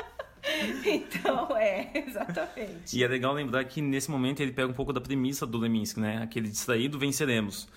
então, 0.84 1.56
é, 1.56 1.90
exatamente. 1.94 2.96
E 2.96 3.02
é 3.02 3.08
legal 3.08 3.32
lembrar 3.32 3.64
que 3.64 3.80
nesse 3.80 4.10
momento 4.10 4.40
ele 4.40 4.52
pega 4.52 4.68
um 4.68 4.74
pouco 4.74 4.92
da 4.92 5.00
premissa 5.00 5.46
do 5.46 5.58
Leminski, 5.58 6.00
né? 6.00 6.22
Aquele 6.22 6.48
distraído 6.48 6.98
venceremos. 6.98 7.68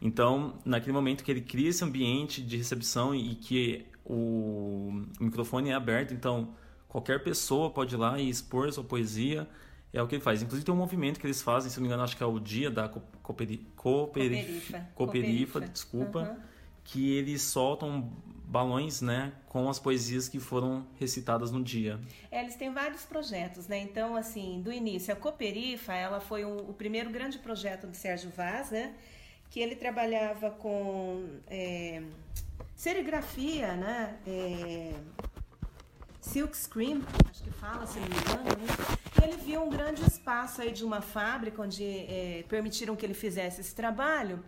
Então, 0.00 0.58
naquele 0.64 0.92
momento 0.92 1.24
que 1.24 1.30
ele 1.30 1.40
cria 1.40 1.70
esse 1.70 1.82
ambiente 1.82 2.42
de 2.42 2.56
recepção 2.56 3.14
e 3.14 3.34
que 3.34 3.86
o 4.04 5.04
microfone 5.18 5.70
é 5.70 5.74
aberto, 5.74 6.12
então 6.12 6.54
qualquer 6.88 7.22
pessoa 7.22 7.70
pode 7.70 7.94
ir 7.94 7.98
lá 7.98 8.18
e 8.18 8.28
expor 8.28 8.70
sua 8.72 8.84
poesia, 8.84 9.48
é 9.92 10.02
o 10.02 10.06
que 10.06 10.14
ele 10.14 10.22
faz. 10.22 10.42
Inclusive 10.42 10.64
tem 10.64 10.74
um 10.74 10.78
movimento 10.78 11.18
que 11.18 11.26
eles 11.26 11.42
fazem, 11.42 11.70
se 11.70 11.76
não 11.78 11.82
me 11.82 11.88
engano, 11.88 12.02
acho 12.02 12.16
que 12.16 12.22
é 12.22 12.26
o 12.26 12.38
dia 12.38 12.70
da 12.70 12.88
cooperifa, 12.88 14.86
cooperifa, 14.94 15.60
desculpa, 15.60 16.20
uhum. 16.20 16.36
que 16.84 17.10
eles 17.12 17.42
soltam 17.42 18.12
balões, 18.46 19.00
né, 19.02 19.32
com 19.48 19.68
as 19.68 19.78
poesias 19.78 20.28
que 20.28 20.38
foram 20.38 20.86
recitadas 20.98 21.50
no 21.50 21.62
dia. 21.62 21.98
É, 22.30 22.40
eles 22.40 22.54
têm 22.54 22.72
vários 22.72 23.02
projetos, 23.02 23.66
né? 23.66 23.78
Então, 23.78 24.16
assim, 24.16 24.62
do 24.62 24.72
início, 24.72 25.12
a 25.12 25.16
Coperifa, 25.16 25.92
ela 25.92 26.20
foi 26.20 26.44
o, 26.44 26.70
o 26.70 26.72
primeiro 26.72 27.10
grande 27.10 27.38
projeto 27.38 27.86
do 27.86 27.96
Sérgio 27.96 28.30
Vaz, 28.30 28.70
né? 28.70 28.94
Que 29.50 29.60
ele 29.60 29.74
trabalhava 29.74 30.50
com 30.50 31.26
é, 31.48 32.02
serigrafia, 32.76 33.74
né? 33.74 34.16
É, 34.26 34.94
silk 36.20 36.56
screen, 36.56 37.02
acho 37.28 37.42
que 37.42 37.50
fala, 37.50 37.86
se 37.86 37.98
não 37.98 38.08
me 38.08 38.14
engano, 38.14 38.44
né? 38.44 38.96
E 39.20 39.24
ele 39.24 39.36
viu 39.36 39.62
um 39.62 39.70
grande 39.70 40.02
espaço 40.02 40.62
aí 40.62 40.70
de 40.70 40.84
uma 40.84 41.00
fábrica 41.00 41.62
onde 41.62 41.84
é, 41.84 42.44
permitiram 42.48 42.94
que 42.94 43.04
ele 43.04 43.14
fizesse 43.14 43.60
esse 43.60 43.74
trabalho. 43.74 44.42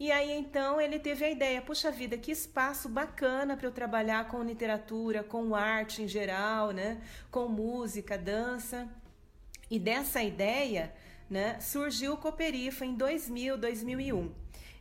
E 0.00 0.10
aí 0.10 0.32
então 0.32 0.80
ele 0.80 0.98
teve 0.98 1.26
a 1.26 1.30
ideia, 1.30 1.60
puxa 1.60 1.90
vida, 1.90 2.16
que 2.16 2.32
espaço 2.32 2.88
bacana 2.88 3.54
para 3.54 3.66
eu 3.66 3.70
trabalhar 3.70 4.26
com 4.28 4.42
literatura, 4.42 5.22
com 5.22 5.54
arte 5.54 6.00
em 6.00 6.08
geral, 6.08 6.70
né? 6.70 7.02
Com 7.30 7.46
música, 7.48 8.16
dança. 8.16 8.88
E 9.70 9.78
dessa 9.78 10.22
ideia, 10.22 10.90
né, 11.28 11.60
surgiu 11.60 12.14
o 12.14 12.16
Cooperifa 12.16 12.86
em 12.86 12.94
2000, 12.94 13.58
2001. 13.58 14.32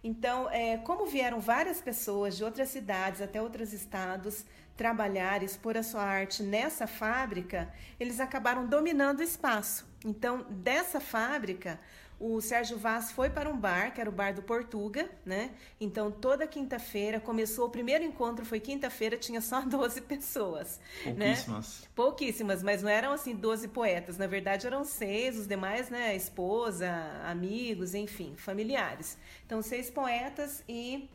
Então, 0.01 0.49
é, 0.49 0.77
como 0.77 1.05
vieram 1.05 1.41
várias 1.41 1.81
pessoas 1.81 2.37
de 2.37 2.43
outras 2.45 2.69
cidades 2.69 3.21
até 3.21 3.41
outros 3.41 3.73
estados 3.73 4.45
trabalhar, 4.77 5.43
expor 5.43 5.75
a 5.75 5.83
sua 5.83 6.01
arte 6.01 6.41
nessa 6.41 6.87
fábrica, 6.87 7.69
eles 7.99 8.21
acabaram 8.21 8.65
dominando 8.65 9.19
o 9.19 9.23
espaço. 9.23 9.85
Então, 10.05 10.45
dessa 10.49 11.01
fábrica, 11.01 11.77
o 12.19 12.41
Sérgio 12.41 12.77
Vaz 12.77 13.11
foi 13.11 13.29
para 13.29 13.49
um 13.49 13.57
bar, 13.57 13.93
que 13.93 14.01
era 14.01 14.09
o 14.09 14.13
bar 14.13 14.33
do 14.33 14.41
Portuga, 14.41 15.09
né? 15.25 15.51
Então, 15.79 16.11
toda 16.11 16.45
quinta-feira, 16.45 17.19
começou, 17.19 17.67
o 17.67 17.69
primeiro 17.69 18.03
encontro 18.03 18.45
foi 18.45 18.59
quinta-feira, 18.59 19.17
tinha 19.17 19.39
só 19.39 19.61
12 19.65 20.01
pessoas. 20.01 20.79
Né? 21.05 21.13
Pouquíssimas. 21.13 21.81
Né? 21.81 21.87
Pouquíssimas, 21.95 22.63
mas 22.63 22.83
não 22.83 22.89
eram 22.89 23.13
assim 23.13 23.35
12 23.35 23.69
poetas, 23.69 24.17
na 24.17 24.27
verdade 24.27 24.67
eram 24.67 24.83
seis, 24.83 25.37
os 25.37 25.47
demais, 25.47 25.89
né? 25.89 26.15
Esposa, 26.15 26.89
amigos, 27.23 27.93
enfim, 27.93 28.35
familiares. 28.35 29.17
Então, 29.45 29.61
seis 29.61 29.89
poetas 29.89 30.63
e 30.67 31.09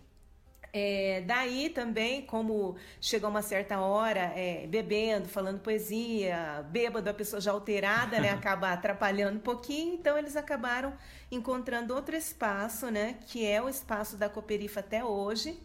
é, 0.77 1.23
daí 1.25 1.69
também, 1.69 2.23
como 2.23 2.75
chegou 3.01 3.31
uma 3.31 3.43
certa 3.43 3.81
hora, 3.81 4.33
é, 4.35 4.67
bebendo, 4.67 5.29
falando 5.29 5.61
poesia, 5.61 6.67
bêbado, 6.69 7.09
a 7.09 7.15
pessoa 7.15 7.41
já 7.41 7.53
alterada, 7.53 8.19
né, 8.19 8.31
acaba 8.35 8.73
atrapalhando 8.73 9.37
um 9.37 9.41
pouquinho, 9.41 9.95
então 9.95 10.19
eles 10.19 10.35
acabaram 10.35 10.93
encontrando 11.31 11.95
outro 11.95 12.17
espaço, 12.17 12.91
né, 12.91 13.17
que 13.29 13.47
é 13.47 13.63
o 13.63 13.69
espaço 13.69 14.17
da 14.17 14.29
Cooperifa 14.29 14.81
até 14.81 15.05
hoje, 15.05 15.57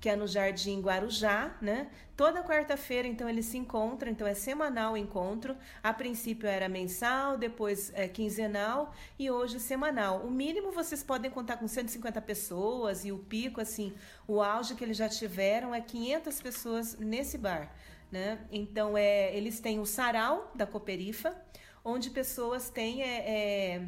que 0.00 0.08
é 0.08 0.14
no 0.14 0.26
Jardim 0.26 0.80
Guarujá, 0.80 1.56
né? 1.60 1.90
Toda 2.16 2.42
quarta-feira, 2.42 3.06
então, 3.06 3.28
eles 3.28 3.46
se 3.46 3.58
encontram, 3.58 4.10
então 4.10 4.26
é 4.26 4.34
semanal 4.34 4.94
o 4.94 4.96
encontro. 4.96 5.56
A 5.82 5.92
princípio 5.92 6.48
era 6.48 6.68
mensal, 6.68 7.36
depois 7.36 7.92
é 7.94 8.08
quinzenal 8.08 8.92
e 9.18 9.30
hoje 9.30 9.58
semanal. 9.60 10.20
O 10.20 10.30
mínimo 10.30 10.72
vocês 10.72 11.02
podem 11.02 11.30
contar 11.30 11.56
com 11.56 11.66
150 11.66 12.20
pessoas 12.22 13.04
e 13.04 13.12
o 13.12 13.18
pico, 13.18 13.60
assim, 13.60 13.92
o 14.26 14.40
auge 14.40 14.74
que 14.74 14.84
eles 14.84 14.96
já 14.96 15.08
tiveram 15.08 15.74
é 15.74 15.80
500 15.80 16.42
pessoas 16.42 16.98
nesse 16.98 17.38
bar, 17.38 17.72
né? 18.10 18.38
Então, 18.50 18.96
é, 18.96 19.36
eles 19.36 19.60
têm 19.60 19.80
o 19.80 19.86
sarau 19.86 20.52
da 20.54 20.66
Cooperifa, 20.66 21.36
onde 21.84 22.10
pessoas 22.10 22.70
têm... 22.70 23.02
É, 23.02 23.76
é, 23.76 23.82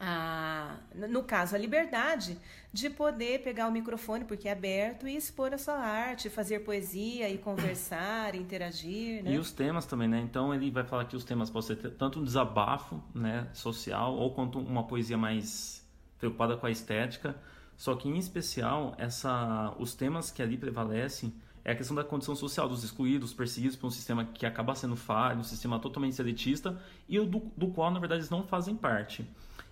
a, 0.00 0.76
no 0.94 1.22
caso, 1.24 1.54
a 1.54 1.58
liberdade 1.58 2.38
de 2.72 2.88
poder 2.88 3.42
pegar 3.42 3.66
o 3.66 3.72
microfone, 3.72 4.24
porque 4.24 4.48
é 4.48 4.52
aberto, 4.52 5.08
e 5.08 5.16
expor 5.16 5.52
a 5.52 5.58
sua 5.58 5.74
arte, 5.74 6.30
fazer 6.30 6.60
poesia 6.60 7.28
e 7.28 7.38
conversar, 7.38 8.34
interagir. 8.34 9.24
Né? 9.24 9.32
E 9.32 9.38
os 9.38 9.50
temas 9.50 9.86
também, 9.86 10.06
né? 10.06 10.20
Então 10.20 10.54
ele 10.54 10.70
vai 10.70 10.84
falar 10.84 11.06
que 11.06 11.16
os 11.16 11.24
temas 11.24 11.50
podem 11.50 11.76
ser 11.76 11.90
tanto 11.92 12.20
um 12.20 12.24
desabafo 12.24 13.02
né, 13.14 13.48
social, 13.52 14.14
ou 14.14 14.32
quanto 14.32 14.58
uma 14.58 14.84
poesia 14.84 15.18
mais 15.18 15.84
preocupada 16.18 16.56
com 16.56 16.66
a 16.66 16.70
estética. 16.70 17.34
Só 17.76 17.94
que, 17.94 18.08
em 18.08 18.18
especial, 18.18 18.94
essa, 18.98 19.74
os 19.78 19.94
temas 19.94 20.30
que 20.30 20.42
ali 20.42 20.56
prevalecem 20.56 21.32
é 21.64 21.72
a 21.72 21.74
questão 21.74 21.94
da 21.94 22.02
condição 22.02 22.34
social 22.34 22.68
dos 22.68 22.82
excluídos, 22.82 23.32
perseguidos 23.32 23.76
por 23.76 23.86
um 23.86 23.90
sistema 23.90 24.24
que 24.24 24.46
acaba 24.46 24.74
sendo 24.74 24.96
falho, 24.96 25.40
um 25.40 25.44
sistema 25.44 25.78
totalmente 25.78 26.16
seletista, 26.16 26.80
e 27.08 27.18
do, 27.20 27.40
do 27.56 27.68
qual, 27.68 27.90
na 27.90 28.00
verdade, 28.00 28.20
eles 28.20 28.30
não 28.30 28.42
fazem 28.42 28.74
parte. 28.74 29.24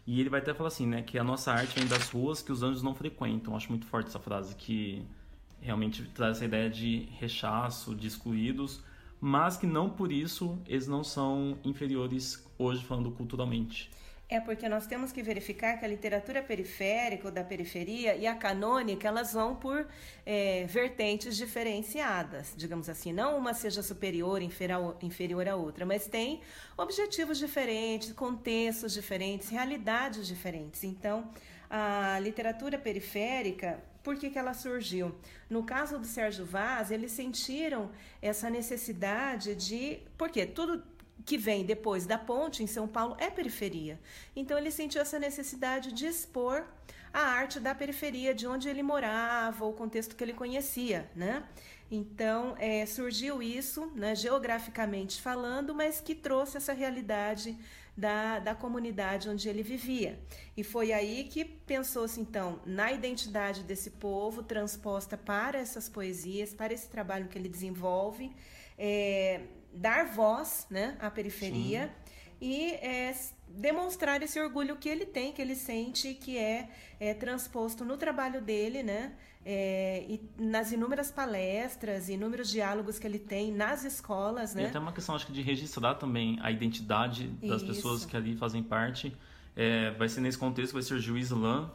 E 0.07 0.21
ele 0.21 0.31
vai 0.31 0.41
até 0.41 0.55
falar 0.55 0.69
assim, 0.69 0.87
né, 0.87 1.03
que 1.03 1.19
a 1.19 1.25
nossa 1.25 1.53
arte 1.53 1.79
vem 1.79 1.89
das 1.89 2.11
ruas 2.11 2.41
que 2.41 2.53
os 2.53 2.63
anjos 2.63 2.83
não 2.83 2.95
frequentam. 2.95 3.57
Acho 3.57 3.71
muito 3.71 3.87
forte 3.87 4.09
essa 4.09 4.21
frase, 4.21 4.55
que 4.55 5.05
realmente 5.61 6.05
traz 6.15 6.37
essa 6.37 6.45
ideia 6.45 6.71
de 6.71 7.09
rechaço, 7.19 7.95
de 7.95 8.07
excluídos, 8.07 8.81
mas 9.21 9.57
que 9.57 9.67
não 9.67 9.91
por 9.91 10.13
isso 10.13 10.59
eles 10.67 10.87
não 10.87 11.03
são 11.03 11.59
inferiores 11.65 12.47
hoje 12.57 12.85
falando 12.85 13.11
culturalmente. 13.11 13.91
É 14.29 14.41
porque 14.41 14.69
nós 14.69 14.89
temos 14.89 15.13
que 15.13 15.23
verificar 15.23 15.79
que 15.79 15.85
a 15.85 15.89
literatura 15.89 16.43
periférica 16.43 17.29
ou 17.29 17.33
da 17.33 17.45
periferia 17.45 18.17
e 18.17 18.27
a 18.27 18.35
canônica 18.35 19.07
elas 19.07 19.33
vão 19.33 19.55
por 19.55 19.87
é, 20.25 20.65
vertentes 20.65 21.37
diferenciadas, 21.37 22.53
digamos 22.57 22.89
assim. 22.89 23.13
Não 23.13 23.39
uma 23.39 23.55
seja 23.55 23.85
superior, 23.85 24.43
inferior, 24.43 25.49
à 25.49 25.55
outra, 25.55 25.87
mas 25.87 26.09
tem 26.09 26.41
objetivos 26.77 27.39
diferentes, 27.39 28.13
contextos 28.13 28.93
diferentes, 28.95 29.49
realidades 29.49 30.27
diferentes. 30.27 30.83
Então, 30.83 31.31
a 31.71 32.19
literatura 32.19 32.77
periférica 32.79 33.81
por 34.07 34.17
que, 34.17 34.31
que 34.31 34.39
ela 34.39 34.55
surgiu? 34.55 35.13
No 35.51 35.65
caso 35.65 35.99
do 35.99 36.07
Sérgio 36.07 36.47
Vaz, 36.47 36.93
eles 36.93 37.11
sentiram 37.11 37.91
essa 38.23 38.49
necessidade 38.49 39.57
de. 39.57 39.99
Porque 40.17 40.47
tudo 40.47 40.81
que 41.25 41.37
vem 41.37 41.65
depois 41.65 42.07
da 42.07 42.19
ponte 42.19 42.63
em 42.63 42.67
São 42.67 42.87
Paulo 42.87 43.17
é 43.19 43.31
periferia. 43.31 43.99
Então 44.35 44.57
ele 44.59 44.71
sentiu 44.71 45.01
essa 45.01 45.19
necessidade 45.19 45.93
de 45.93 46.07
expor 46.07 46.67
a 47.13 47.21
arte 47.21 47.59
da 47.59 47.75
periferia, 47.75 48.35
de 48.35 48.47
onde 48.47 48.69
ele 48.69 48.83
morava, 48.83 49.65
o 49.65 49.73
contexto 49.73 50.15
que 50.15 50.23
ele 50.23 50.35
conhecia, 50.35 51.11
né? 51.17 51.45
Então 51.91 52.55
é, 52.59 52.85
surgiu 52.85 53.43
isso, 53.43 53.91
né, 53.95 54.15
geograficamente 54.15 55.23
falando, 55.23 55.75
mas 55.75 56.01
que 56.01 56.15
trouxe 56.15 56.57
essa 56.57 56.73
realidade 56.73 57.57
da, 57.97 58.39
da 58.39 58.55
comunidade 58.55 59.29
onde 59.29 59.49
ele 59.49 59.63
vivia. 59.63 60.19
E 60.57 60.63
foi 60.63 60.93
aí 60.93 61.25
que 61.25 61.45
pensou-se, 61.45 62.21
então, 62.21 62.61
na 62.67 62.93
identidade 62.93 63.63
desse 63.63 63.91
povo, 63.93 64.43
transposta 64.43 65.17
para 65.17 65.59
essas 65.59 65.89
poesias, 65.89 66.53
para 66.53 66.75
esse 66.75 66.89
trabalho 66.89 67.29
que 67.29 67.39
ele 67.39 67.49
desenvolve. 67.49 68.31
É, 68.77 69.41
dar 69.77 70.07
voz 70.07 70.67
né, 70.71 70.97
à 71.01 71.11
periferia 71.11 71.87
Sim. 71.87 71.93
e 72.41 72.71
é, 72.75 73.15
demonstrar 73.49 74.23
esse 74.23 74.41
orgulho 74.41 74.77
que 74.77 74.89
ele 74.89 75.07
tem, 75.07 75.33
que 75.33 75.41
ele 75.41 75.55
sente, 75.55 76.15
que 76.15 76.37
é, 76.37 76.69
é 76.99 77.15
transposto 77.15 77.85
no 77.85 77.97
trabalho 77.97 78.41
dele, 78.41 78.83
né? 78.83 79.13
É, 79.49 80.05
e 80.09 80.21
nas 80.37 80.73
inúmeras 80.73 81.13
palestras, 81.13 82.09
inúmeros 82.09 82.51
diálogos 82.51 82.99
que 82.99 83.07
ele 83.07 83.19
tem 83.19 83.53
nas 83.53 83.85
escolas, 83.85 84.55
né? 84.55 84.65
E 84.65 84.67
até 84.67 84.79
uma 84.79 84.93
questão, 84.93 85.15
acho 85.15 85.27
que, 85.27 85.33
de 85.33 85.41
registrar 85.41 85.95
também 85.95 86.37
a 86.43 86.51
identidade 86.51 87.29
das 87.29 87.63
Isso. 87.63 87.73
pessoas 87.73 88.05
que 88.05 88.17
ali 88.17 88.37
fazem 88.37 88.63
parte. 88.63 89.17
É, 89.55 89.93
vai 89.93 90.09
ser 90.09 90.21
nesse 90.21 90.37
contexto 90.37 90.73
vai 90.73 90.83
surgir 90.83 91.13
o 91.13 91.17
Islã, 91.17 91.71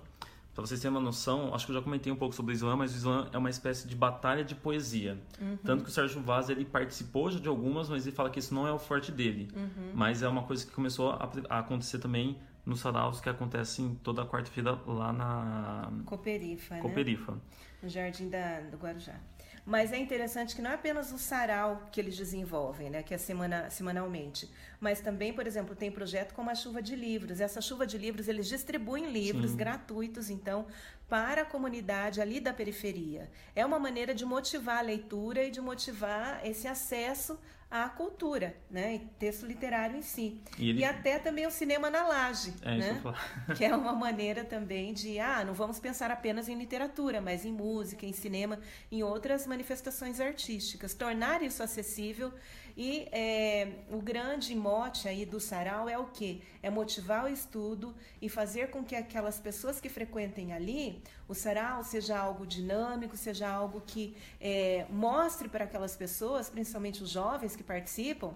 para 0.62 0.68
vocês 0.68 0.80
terem 0.80 0.96
uma 0.96 1.04
noção, 1.04 1.54
acho 1.56 1.66
que 1.66 1.72
eu 1.72 1.76
já 1.76 1.82
comentei 1.82 2.14
um 2.14 2.16
pouco 2.16 2.36
sobre 2.36 2.54
o 2.54 2.56
Islã, 2.56 2.76
mas 2.76 2.94
o 2.94 2.96
Islã 2.96 3.30
é 3.34 3.38
uma 3.38 3.50
espécie 3.50 3.88
de 3.88 3.96
batalha 3.96 4.44
de 4.44 4.54
poesia. 4.54 5.18
Uhum. 5.42 5.58
Tanto 5.64 5.84
que 5.84 5.90
o 5.90 5.92
Sérgio 5.92 6.22
Vaz 6.22 6.50
ele 6.50 6.64
participou 6.64 7.32
já 7.32 7.40
de 7.40 7.48
algumas, 7.48 7.90
mas 7.90 8.06
ele 8.06 8.16
fala 8.16 8.30
que 8.30 8.38
isso 8.38 8.54
não 8.54 8.68
é 8.68 8.72
o 8.72 8.78
forte 8.78 9.12
dele. 9.12 9.50
Uhum. 9.56 9.92
Mas 9.96 10.22
é 10.22 10.28
uma 10.28 10.44
coisa 10.44 10.64
que 10.64 10.72
começou 10.72 11.10
a, 11.10 11.32
a 11.50 11.60
acontecer 11.60 11.98
também 11.98 12.38
nos 12.64 12.80
saraus 12.80 13.20
que 13.20 13.28
acontecem 13.28 13.98
toda 14.04 14.24
quarta-feira 14.24 14.78
lá 14.86 15.12
na 15.12 15.92
Coperifa, 16.06 16.78
Coperifa. 16.78 17.32
Né? 17.32 17.38
No 17.82 17.90
Jardim 17.90 18.30
da, 18.30 18.60
do 18.60 18.78
Guarujá. 18.78 19.20
Mas 19.66 19.94
é 19.94 19.98
interessante 19.98 20.56
que 20.56 20.62
não 20.62 20.72
é 20.72 20.74
apenas 20.74 21.12
o 21.12 21.18
sarau 21.18 21.88
que 21.92 22.02
eles 22.02 22.18
desenvolvem, 22.18 22.90
né, 22.90 23.04
que 23.04 23.14
é 23.14 23.18
semana, 23.18 23.70
semanalmente, 23.70 24.50
mas 24.80 25.02
também, 25.02 25.32
por 25.32 25.46
exemplo, 25.46 25.76
tem 25.76 25.92
projeto 25.92 26.34
como 26.34 26.50
a 26.50 26.56
chuva 26.56 26.82
de 26.82 26.96
livros. 26.96 27.40
Essa 27.40 27.62
chuva 27.62 27.86
de 27.86 27.98
livros 27.98 28.28
eles 28.28 28.48
distribuem 28.48 29.12
livros 29.12 29.52
Sim. 29.52 29.58
gratuitos, 29.58 30.30
então, 30.30 30.66
para 31.12 31.42
a 31.42 31.46
comunidade 31.46 32.22
ali 32.22 32.40
da 32.40 32.54
periferia. 32.54 33.30
É 33.54 33.66
uma 33.66 33.78
maneira 33.78 34.16
de 34.16 34.24
motivar 34.24 34.78
a 34.78 34.82
leitura 34.82 35.44
e 35.44 35.52
de 35.52 35.60
motivar 35.60 36.40
esse 36.46 36.70
acesso 36.70 37.38
à 37.70 37.90
cultura, 37.90 38.56
né? 38.70 38.96
E 38.96 39.00
texto 39.20 39.46
literário 39.46 39.98
em 39.98 40.02
si. 40.02 40.40
E, 40.58 40.70
ele... 40.70 40.80
e 40.80 40.86
até 40.86 41.20
também 41.20 41.46
o 41.46 41.52
cinema 41.52 41.90
na 41.90 42.08
laje, 42.08 42.54
é, 42.62 42.78
né? 42.78 43.02
que 43.58 43.66
é 43.66 43.76
uma 43.76 43.92
maneira 43.92 44.46
também 44.46 44.94
de, 44.94 45.20
ah, 45.20 45.44
não 45.44 45.54
vamos 45.54 45.82
pensar 45.82 46.10
apenas 46.12 46.48
em 46.48 46.58
literatura, 46.58 47.20
mas 47.20 47.44
em 47.44 47.52
música, 47.52 48.06
em 48.06 48.14
cinema, 48.14 48.58
em 48.90 49.04
outras 49.04 49.46
manifestações 49.46 50.22
artísticas. 50.22 50.94
Tornar 50.94 51.42
isso 51.42 51.62
acessível 51.62 52.32
E 52.76 53.08
é, 53.12 53.74
o 53.90 54.02
grande 54.02 54.56
mote 54.56 55.08
aí 55.08 55.26
do 55.26 55.40
sarau 55.40 55.88
é 55.90 55.98
o 55.98 56.06
que? 56.06 56.42
É 56.62 56.70
motivar 56.70 57.26
o 57.26 57.28
estudo 57.28 57.96
e 58.22 58.30
fazer 58.30 58.70
com 58.70 58.84
que 58.84 58.96
aquelas 58.96 59.40
pessoas 59.40 59.80
que 59.80 59.90
frequentem 59.90 60.54
ali, 60.54 61.02
o 61.28 61.34
sarau 61.34 61.84
seja 61.84 62.18
algo 62.18 62.46
dinâmico, 62.46 63.18
seja 63.18 63.50
algo 63.50 63.82
que 63.82 64.16
é, 64.40 64.86
mostre 64.90 65.50
para 65.50 65.66
aquelas 65.66 65.96
pessoas, 65.96 66.50
principalmente 66.50 67.04
os 67.04 67.10
jovens 67.10 67.56
que 67.56 67.64
participam, 67.64 68.34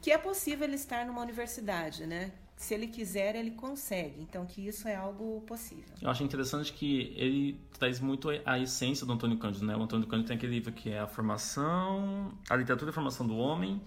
que 0.00 0.10
é 0.10 0.18
possível 0.18 0.66
ele 0.66 0.76
estar 0.76 1.06
numa 1.06 1.20
universidade, 1.20 2.06
né? 2.06 2.32
Se 2.62 2.74
ele 2.74 2.86
quiser, 2.86 3.34
ele 3.34 3.50
consegue. 3.50 4.20
Então, 4.20 4.46
que 4.46 4.66
isso 4.66 4.86
é 4.86 4.94
algo 4.94 5.40
possível. 5.42 5.94
Eu 6.00 6.08
acho 6.08 6.22
interessante 6.22 6.72
que 6.72 7.12
ele 7.16 7.60
traz 7.78 7.98
muito 7.98 8.28
a 8.44 8.58
essência 8.58 9.04
do 9.04 9.12
Antônio 9.12 9.36
Cândido, 9.36 9.66
né? 9.66 9.76
O 9.76 9.82
Antônio 9.82 10.06
Cândido 10.06 10.28
tem 10.28 10.36
aquele 10.36 10.54
livro 10.54 10.72
que 10.72 10.90
é 10.90 11.00
a 11.00 11.06
formação, 11.06 12.32
a 12.48 12.54
literatura 12.54 12.90
e 12.90 12.92
a 12.92 12.94
formação 12.94 13.26
do 13.26 13.36
homem, 13.36 13.80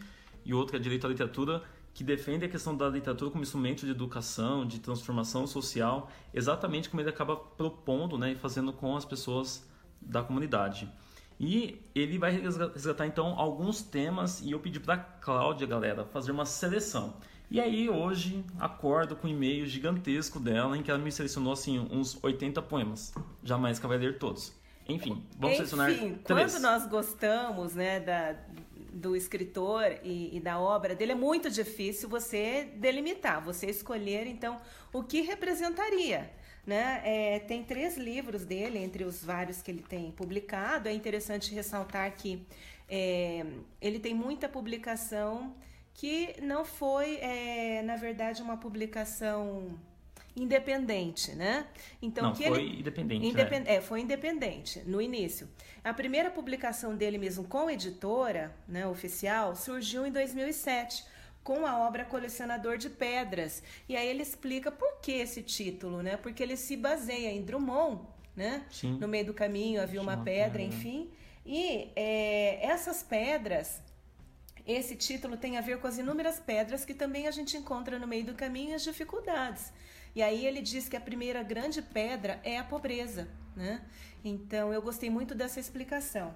e 0.43 0.53
outro 0.53 0.75
é 0.75 0.79
direito 0.79 1.07
à 1.07 1.09
literatura, 1.09 1.63
que 1.93 2.03
defende 2.03 2.43
a 2.43 2.49
questão 2.49 2.75
da 2.75 2.89
literatura 2.89 3.31
como 3.31 3.41
instrumento 3.41 3.85
de 3.85 3.91
educação, 3.91 4.67
de 4.67 4.79
transformação 4.79 5.47
social, 5.47 6.11
exatamente 6.33 6.89
como 6.89 7.01
ele 7.01 7.09
acaba 7.09 7.37
propondo, 7.37 8.17
né, 8.17 8.33
e 8.33 8.35
fazendo 8.35 8.73
com 8.73 8.97
as 8.97 9.05
pessoas 9.05 9.65
da 10.01 10.21
comunidade. 10.21 10.91
E 11.39 11.81
ele 11.93 12.17
vai 12.17 12.31
resgatar 12.31 13.07
então 13.07 13.39
alguns 13.39 13.81
temas 13.81 14.41
e 14.41 14.51
eu 14.51 14.59
pedi 14.59 14.79
para 14.79 14.97
Cláudia, 14.97 15.65
galera, 15.65 16.05
fazer 16.05 16.31
uma 16.31 16.45
seleção. 16.45 17.15
E 17.49 17.59
aí 17.59 17.89
hoje 17.89 18.43
acordo 18.59 19.15
com 19.15 19.27
um 19.27 19.29
e-mail 19.29 19.65
gigantesco 19.65 20.39
dela 20.39 20.77
em 20.77 20.83
que 20.83 20.89
ela 20.89 20.99
me 20.99 21.11
selecionou 21.11 21.53
assim 21.53 21.79
uns 21.79 22.21
80 22.23 22.61
poemas. 22.63 23.13
Jamais 23.43 23.79
que 23.79 23.87
vai 23.87 23.97
ler 23.97 24.17
todos. 24.17 24.53
Enfim, 24.87 25.23
vamos 25.37 25.57
Enfim, 25.57 25.67
selecionar 25.67 25.87
três. 26.23 26.51
quando 26.51 26.61
nós 26.61 26.87
gostamos, 26.87 27.73
né, 27.73 27.99
da, 27.99 28.35
do 28.93 29.15
escritor 29.15 29.83
e, 30.03 30.35
e, 30.37 30.39
da 30.39 30.59
obra 30.59 30.93
dele, 30.95 31.13
é 31.13 31.15
muito 31.15 31.49
difícil 31.49 32.07
você 32.07 32.69
delimitar, 32.75 33.43
você 33.43 33.67
escolher, 33.67 34.27
então, 34.27 34.61
o 34.93 35.03
que 35.03 35.21
representaria. 35.21 36.31
Né? 36.65 37.01
É, 37.03 37.39
tem 37.39 37.63
três 37.63 37.97
livros 37.97 38.43
dele, 38.45 38.79
entre 38.79 39.03
os 39.03 39.23
vários 39.23 39.61
que 39.61 39.69
ele 39.69 39.83
tem 39.83 40.11
publicado. 40.11 40.87
É 40.87 40.93
interessante 40.93 41.53
ressaltar 41.53 42.15
que 42.15 42.45
é, 42.89 43.45
ele 43.81 43.99
tem 43.99 44.15
muita 44.15 44.47
publicação 44.47 45.55
que 45.95 46.35
não 46.41 46.65
foi, 46.65 47.15
é, 47.17 47.81
na 47.81 47.95
verdade, 47.95 48.41
uma 48.41 48.57
publicação 48.57 49.79
independente, 50.35 51.33
né? 51.33 51.65
Então 52.01 52.25
não, 52.25 52.33
que 52.33 52.45
foi 52.45 52.61
ele 52.61 52.79
independente, 52.81 53.25
independ... 53.25 53.67
é. 53.67 53.75
é. 53.75 53.81
foi 53.81 54.01
independente 54.01 54.83
no 54.85 55.01
início. 55.01 55.47
A 55.83 55.93
primeira 55.93 56.29
publicação 56.29 56.95
dele 56.95 57.17
mesmo 57.17 57.45
com 57.45 57.69
editora, 57.69 58.53
né, 58.67 58.85
oficial, 58.85 59.55
surgiu 59.55 60.05
em 60.05 60.11
2007 60.11 61.05
com 61.41 61.65
a 61.65 61.87
obra 61.87 62.03
Colecionador 62.03 62.77
de 62.77 62.89
Pedras. 62.89 63.63
E 63.87 63.95
aí 63.95 64.07
ele 64.07 64.23
explica 64.23 64.71
por 64.71 64.99
que 64.99 65.13
esse 65.13 65.41
título, 65.41 66.03
né? 66.03 66.17
Porque 66.17 66.43
ele 66.43 66.57
se 66.57 66.75
baseia 66.75 67.31
em 67.31 67.41
Drummond, 67.41 68.01
né? 68.35 68.65
Sim. 68.69 68.97
No 68.99 69.07
meio 69.07 69.27
do 69.27 69.33
caminho 69.33 69.81
havia 69.81 70.01
uma 70.01 70.17
pedra, 70.17 70.61
enfim. 70.61 71.09
E 71.45 71.91
é, 71.95 72.65
essas 72.65 73.03
pedras 73.03 73.79
esse 74.65 74.95
título 74.95 75.37
tem 75.37 75.57
a 75.57 75.61
ver 75.61 75.79
com 75.79 75.87
as 75.87 75.97
inúmeras 75.97 76.39
pedras 76.39 76.83
que 76.83 76.93
também 76.93 77.27
a 77.27 77.31
gente 77.31 77.55
encontra 77.55 77.99
no 77.99 78.07
meio 78.07 78.25
do 78.25 78.33
caminho 78.33 78.71
e 78.71 78.73
as 78.73 78.83
dificuldades. 78.83 79.71
E 80.15 80.23
aí 80.23 80.45
ele 80.45 80.61
diz 80.61 80.87
que 80.87 80.95
a 80.95 81.01
primeira 81.01 81.43
grande 81.43 81.81
pedra 81.81 82.39
é 82.43 82.57
a 82.57 82.63
pobreza, 82.63 83.27
né? 83.55 83.81
Então 84.23 84.73
eu 84.73 84.81
gostei 84.81 85.09
muito 85.09 85.35
dessa 85.35 85.59
explicação. 85.59 86.33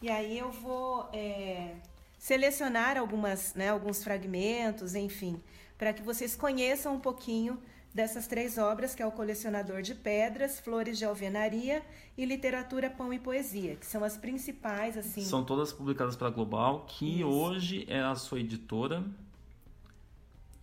E 0.00 0.10
aí 0.10 0.38
eu 0.38 0.50
vou 0.50 1.08
é, 1.12 1.74
selecionar 2.18 2.96
algumas, 2.98 3.54
né, 3.54 3.70
alguns 3.70 4.04
fragmentos, 4.04 4.94
enfim, 4.94 5.42
para 5.78 5.92
que 5.92 6.02
vocês 6.02 6.36
conheçam 6.36 6.94
um 6.94 7.00
pouquinho 7.00 7.60
dessas 7.94 8.26
três 8.26 8.58
obras, 8.58 8.94
que 8.94 9.02
é 9.02 9.06
o 9.06 9.12
Colecionador 9.12 9.82
de 9.82 9.94
Pedras, 9.94 10.58
Flores 10.58 10.98
de 10.98 11.04
Alvenaria 11.04 11.82
e 12.16 12.24
Literatura, 12.24 12.88
Pão 12.88 13.12
e 13.12 13.18
Poesia, 13.18 13.76
que 13.76 13.86
são 13.86 14.02
as 14.02 14.16
principais, 14.16 14.96
assim. 14.96 15.20
São 15.22 15.44
todas 15.44 15.72
publicadas 15.72 16.16
pela 16.16 16.30
Global, 16.30 16.86
que 16.86 17.20
Isso. 17.20 17.28
hoje 17.28 17.84
é 17.88 18.00
a 18.00 18.14
sua 18.14 18.40
editora. 18.40 19.04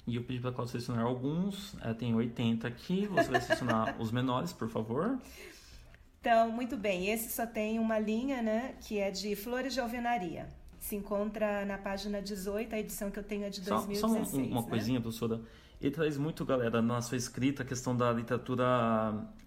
E 0.08 0.15
eu 0.15 0.23
pedi 0.23 0.39
para 0.39 0.49
ela 0.49 0.65
selecionar 0.65 1.06
alguns, 1.06 1.75
ela 1.82 1.93
tem 1.93 2.15
80 2.15 2.67
aqui, 2.67 3.06
você 3.06 3.30
vai 3.30 3.41
selecionar 3.41 3.95
os 4.01 4.12
menores, 4.12 4.51
por 4.51 4.67
favor. 4.67 5.19
Então, 6.19 6.51
muito 6.51 6.75
bem, 6.75 7.10
esse 7.12 7.32
só 7.32 7.45
tem 7.45 7.77
uma 7.77 7.99
linha, 7.99 8.41
né, 8.41 8.75
que 8.82 8.97
é 8.97 9.12
de 9.12 9.36
Flores 9.36 9.73
de 9.73 9.80
Alvenaria. 9.80 10.49
Se 10.80 10.95
encontra 10.95 11.63
na 11.65 11.77
página 11.77 12.21
18, 12.21 12.73
a 12.73 12.80
edição 12.80 13.12
que 13.12 13.19
eu 13.19 13.23
tenho 13.23 13.43
é 13.45 13.49
de 13.49 13.62
2016. 13.62 13.99
Só, 13.99 14.08
só 14.08 14.38
uma, 14.38 14.47
uma 14.47 14.62
né? 14.62 14.67
coisinha, 14.67 14.99
professora. 14.99 15.41
Ele 15.80 15.92
traz 15.92 16.18
muito, 16.18 16.46
galera, 16.46 16.82
na 16.82 17.02
sua 17.02 17.18
escrita, 17.18 17.63
a 17.63 17.65
questão 17.65 17.96
da 17.96 18.12
literatura 18.12 18.68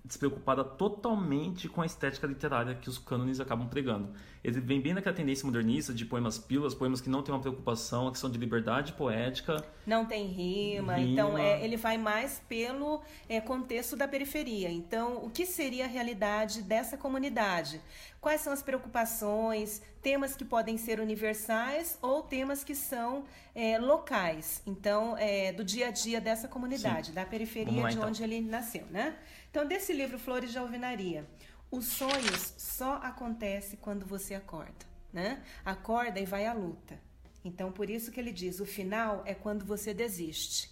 despreocupada 0.04 0.64
totalmente 0.64 1.68
com 1.68 1.80
a 1.80 1.86
estética 1.86 2.26
literária 2.26 2.74
que 2.74 2.88
os 2.88 2.98
cânones 2.98 3.38
acabam 3.38 3.68
pregando. 3.68 4.12
Ele 4.42 4.60
vem 4.60 4.80
bem 4.80 4.92
naquela 4.92 5.14
tendência 5.14 5.46
modernista 5.46 5.94
de 5.94 6.04
poemas 6.04 6.38
pílulas, 6.38 6.74
poemas 6.74 7.00
que 7.00 7.08
não 7.08 7.22
têm 7.22 7.32
uma 7.32 7.40
preocupação, 7.40 8.08
a 8.08 8.10
questão 8.10 8.28
de 8.28 8.36
liberdade 8.36 8.92
poética. 8.94 9.64
Não 9.86 10.04
tem 10.04 10.26
rima, 10.26 10.96
rima. 10.96 11.10
então 11.10 11.38
é, 11.38 11.64
ele 11.64 11.76
vai 11.76 11.96
mais 11.96 12.42
pelo 12.48 13.00
é, 13.28 13.40
contexto 13.40 13.94
da 13.94 14.08
periferia. 14.08 14.70
Então, 14.70 15.24
o 15.24 15.30
que 15.30 15.46
seria 15.46 15.84
a 15.84 15.88
realidade 15.88 16.62
dessa 16.62 16.96
comunidade? 16.96 17.80
Quais 18.20 18.40
são 18.40 18.52
as 18.52 18.62
preocupações, 18.62 19.80
temas 20.02 20.34
que 20.34 20.44
podem 20.44 20.76
ser 20.76 20.98
universais 20.98 21.96
ou 22.02 22.22
temas 22.22 22.64
que 22.64 22.74
são 22.74 23.24
é, 23.54 23.78
locais, 23.78 24.62
então, 24.66 25.16
é, 25.18 25.52
do 25.52 25.64
dia 25.64 25.88
a 25.88 25.90
dia 25.90 26.20
dessa 26.20 26.48
comunidade, 26.48 27.08
Sim. 27.08 27.12
da 27.12 27.24
periferia 27.24 27.82
lá, 27.82 27.88
de 27.88 27.96
então. 27.96 28.08
onde 28.08 28.22
ele 28.22 28.40
nasceu, 28.40 28.86
né? 28.90 29.16
Então, 29.52 29.66
desse 29.66 29.92
livro 29.92 30.18
Flores 30.18 30.50
de 30.50 30.56
Alvenaria, 30.56 31.28
os 31.70 31.84
sonhos 31.84 32.54
só 32.56 32.94
acontecem 32.94 33.78
quando 33.78 34.06
você 34.06 34.34
acorda, 34.34 34.86
né? 35.12 35.44
Acorda 35.62 36.18
e 36.18 36.24
vai 36.24 36.46
à 36.46 36.54
luta. 36.54 36.98
Então, 37.44 37.70
por 37.70 37.90
isso 37.90 38.10
que 38.10 38.18
ele 38.18 38.32
diz, 38.32 38.60
o 38.60 38.64
final 38.64 39.22
é 39.26 39.34
quando 39.34 39.66
você 39.66 39.92
desiste. 39.92 40.70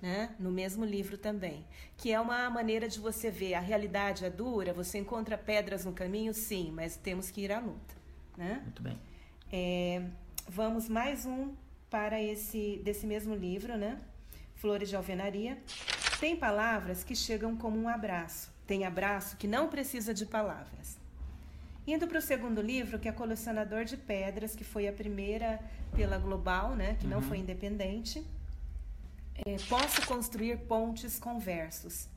Né? 0.00 0.34
No 0.38 0.50
mesmo 0.50 0.86
livro 0.86 1.18
também, 1.18 1.66
que 1.98 2.12
é 2.12 2.18
uma 2.18 2.48
maneira 2.48 2.88
de 2.88 2.98
você 2.98 3.30
ver 3.30 3.54
a 3.54 3.60
realidade 3.60 4.24
é 4.24 4.30
dura, 4.30 4.72
você 4.72 4.96
encontra 4.98 5.36
pedras 5.36 5.84
no 5.84 5.92
caminho, 5.92 6.32
sim, 6.32 6.72
mas 6.72 6.96
temos 6.96 7.30
que 7.30 7.42
ir 7.42 7.52
à 7.52 7.58
luta, 7.58 7.94
né? 8.38 8.60
Muito 8.64 8.82
bem. 8.82 8.98
É, 9.52 10.02
vamos 10.48 10.88
mais 10.88 11.26
um 11.26 11.54
para 11.90 12.22
esse 12.22 12.80
desse 12.82 13.06
mesmo 13.06 13.34
livro, 13.34 13.76
né? 13.76 14.00
Flores 14.54 14.88
de 14.88 14.96
Alvenaria. 14.96 15.58
Tem 16.20 16.36
palavras 16.36 17.04
que 17.04 17.14
chegam 17.14 17.56
como 17.56 17.78
um 17.78 17.88
abraço. 17.88 18.50
Tem 18.66 18.84
abraço 18.84 19.36
que 19.36 19.46
não 19.46 19.68
precisa 19.68 20.14
de 20.14 20.24
palavras. 20.24 20.96
Indo 21.86 22.06
para 22.06 22.18
o 22.18 22.22
segundo 22.22 22.62
livro, 22.62 22.98
que 22.98 23.08
é 23.08 23.12
Colecionador 23.12 23.84
de 23.84 23.96
Pedras, 23.96 24.56
que 24.56 24.64
foi 24.64 24.88
a 24.88 24.92
primeira 24.92 25.60
pela 25.94 26.16
Global, 26.16 26.74
né, 26.74 26.96
que 26.98 27.04
uhum. 27.04 27.10
não 27.10 27.22
foi 27.22 27.38
independente. 27.38 28.24
É, 29.44 29.56
posso 29.68 30.06
construir 30.06 30.56
pontes 30.60 31.18
com 31.18 31.38
versos. 31.38 32.08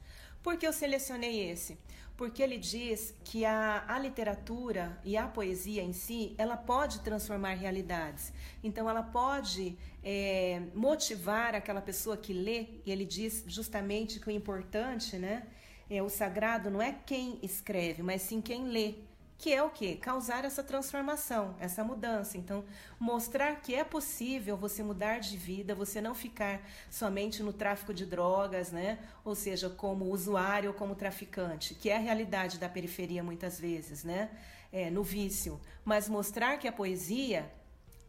Por 0.42 0.56
que 0.58 0.66
eu 0.66 0.72
selecionei 0.72 1.50
esse? 1.50 1.78
Porque 2.18 2.42
ele 2.42 2.58
diz 2.58 3.14
que 3.24 3.46
a, 3.46 3.86
a 3.88 4.00
literatura 4.00 5.00
e 5.06 5.16
a 5.16 5.28
poesia 5.28 5.84
em 5.84 5.94
si, 5.94 6.34
ela 6.38 6.58
pode 6.58 7.00
transformar 7.02 7.54
realidades. 7.54 8.34
Então, 8.64 8.90
ela 8.90 9.04
pode 9.04 9.78
é, 10.04 10.64
motivar 10.74 11.54
aquela 11.54 11.82
pessoa 11.82 12.18
que 12.18 12.34
lê, 12.34 12.66
e 12.86 12.92
ele 12.92 13.06
diz 13.06 13.44
justamente 13.48 14.20
que 14.20 14.28
o 14.28 14.32
importante, 14.32 15.16
né? 15.18 15.46
É, 15.90 16.02
o 16.02 16.10
sagrado 16.10 16.70
não 16.70 16.82
é 16.82 16.92
quem 17.06 17.40
escreve, 17.44 18.02
mas 18.02 18.24
sim 18.24 18.42
quem 18.42 18.68
lê 18.68 18.96
que 19.38 19.54
é 19.54 19.62
o 19.62 19.70
que? 19.70 19.96
Causar 19.98 20.46
essa 20.46 20.64
transformação, 20.64 21.56
essa 21.60 21.84
mudança. 21.84 22.38
Então, 22.38 22.66
mostrar 23.00 23.62
que 23.62 23.76
é 23.76 23.84
possível 23.84 24.58
você 24.58 24.82
mudar 24.82 25.20
de 25.20 25.38
vida, 25.38 25.76
você 25.76 26.02
não 26.02 26.16
ficar 26.16 26.62
somente 26.90 27.44
no 27.44 27.54
tráfico 27.54 27.94
de 27.94 28.06
drogas, 28.06 28.72
né? 28.72 28.98
Ou 29.24 29.36
seja, 29.36 29.70
como 29.70 30.06
usuário 30.06 30.72
ou 30.72 30.76
como 30.76 30.96
traficante, 30.96 31.76
que 31.76 31.90
é 31.90 31.98
a 31.98 32.00
realidade 32.00 32.58
da 32.58 32.68
periferia 32.68 33.24
muitas 33.24 33.60
vezes, 33.60 34.04
né? 34.04 34.32
É, 34.72 34.90
no 34.90 35.04
vício. 35.04 35.62
Mas 35.86 36.10
mostrar 36.10 36.58
que 36.58 36.68
a 36.68 36.72
poesia, 36.72 37.50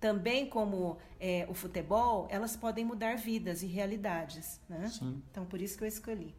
também 0.00 0.48
como 0.48 0.96
é, 1.20 1.46
o 1.48 1.54
futebol, 1.54 2.26
elas 2.30 2.56
podem 2.56 2.86
mudar 2.86 3.16
vidas 3.16 3.62
e 3.62 3.66
realidades, 3.66 4.60
né? 4.66 4.88
Sim. 4.88 5.22
Então, 5.30 5.44
por 5.44 5.60
isso 5.60 5.76
que 5.76 5.84
eu 5.84 5.88
escolhi. 5.88 6.34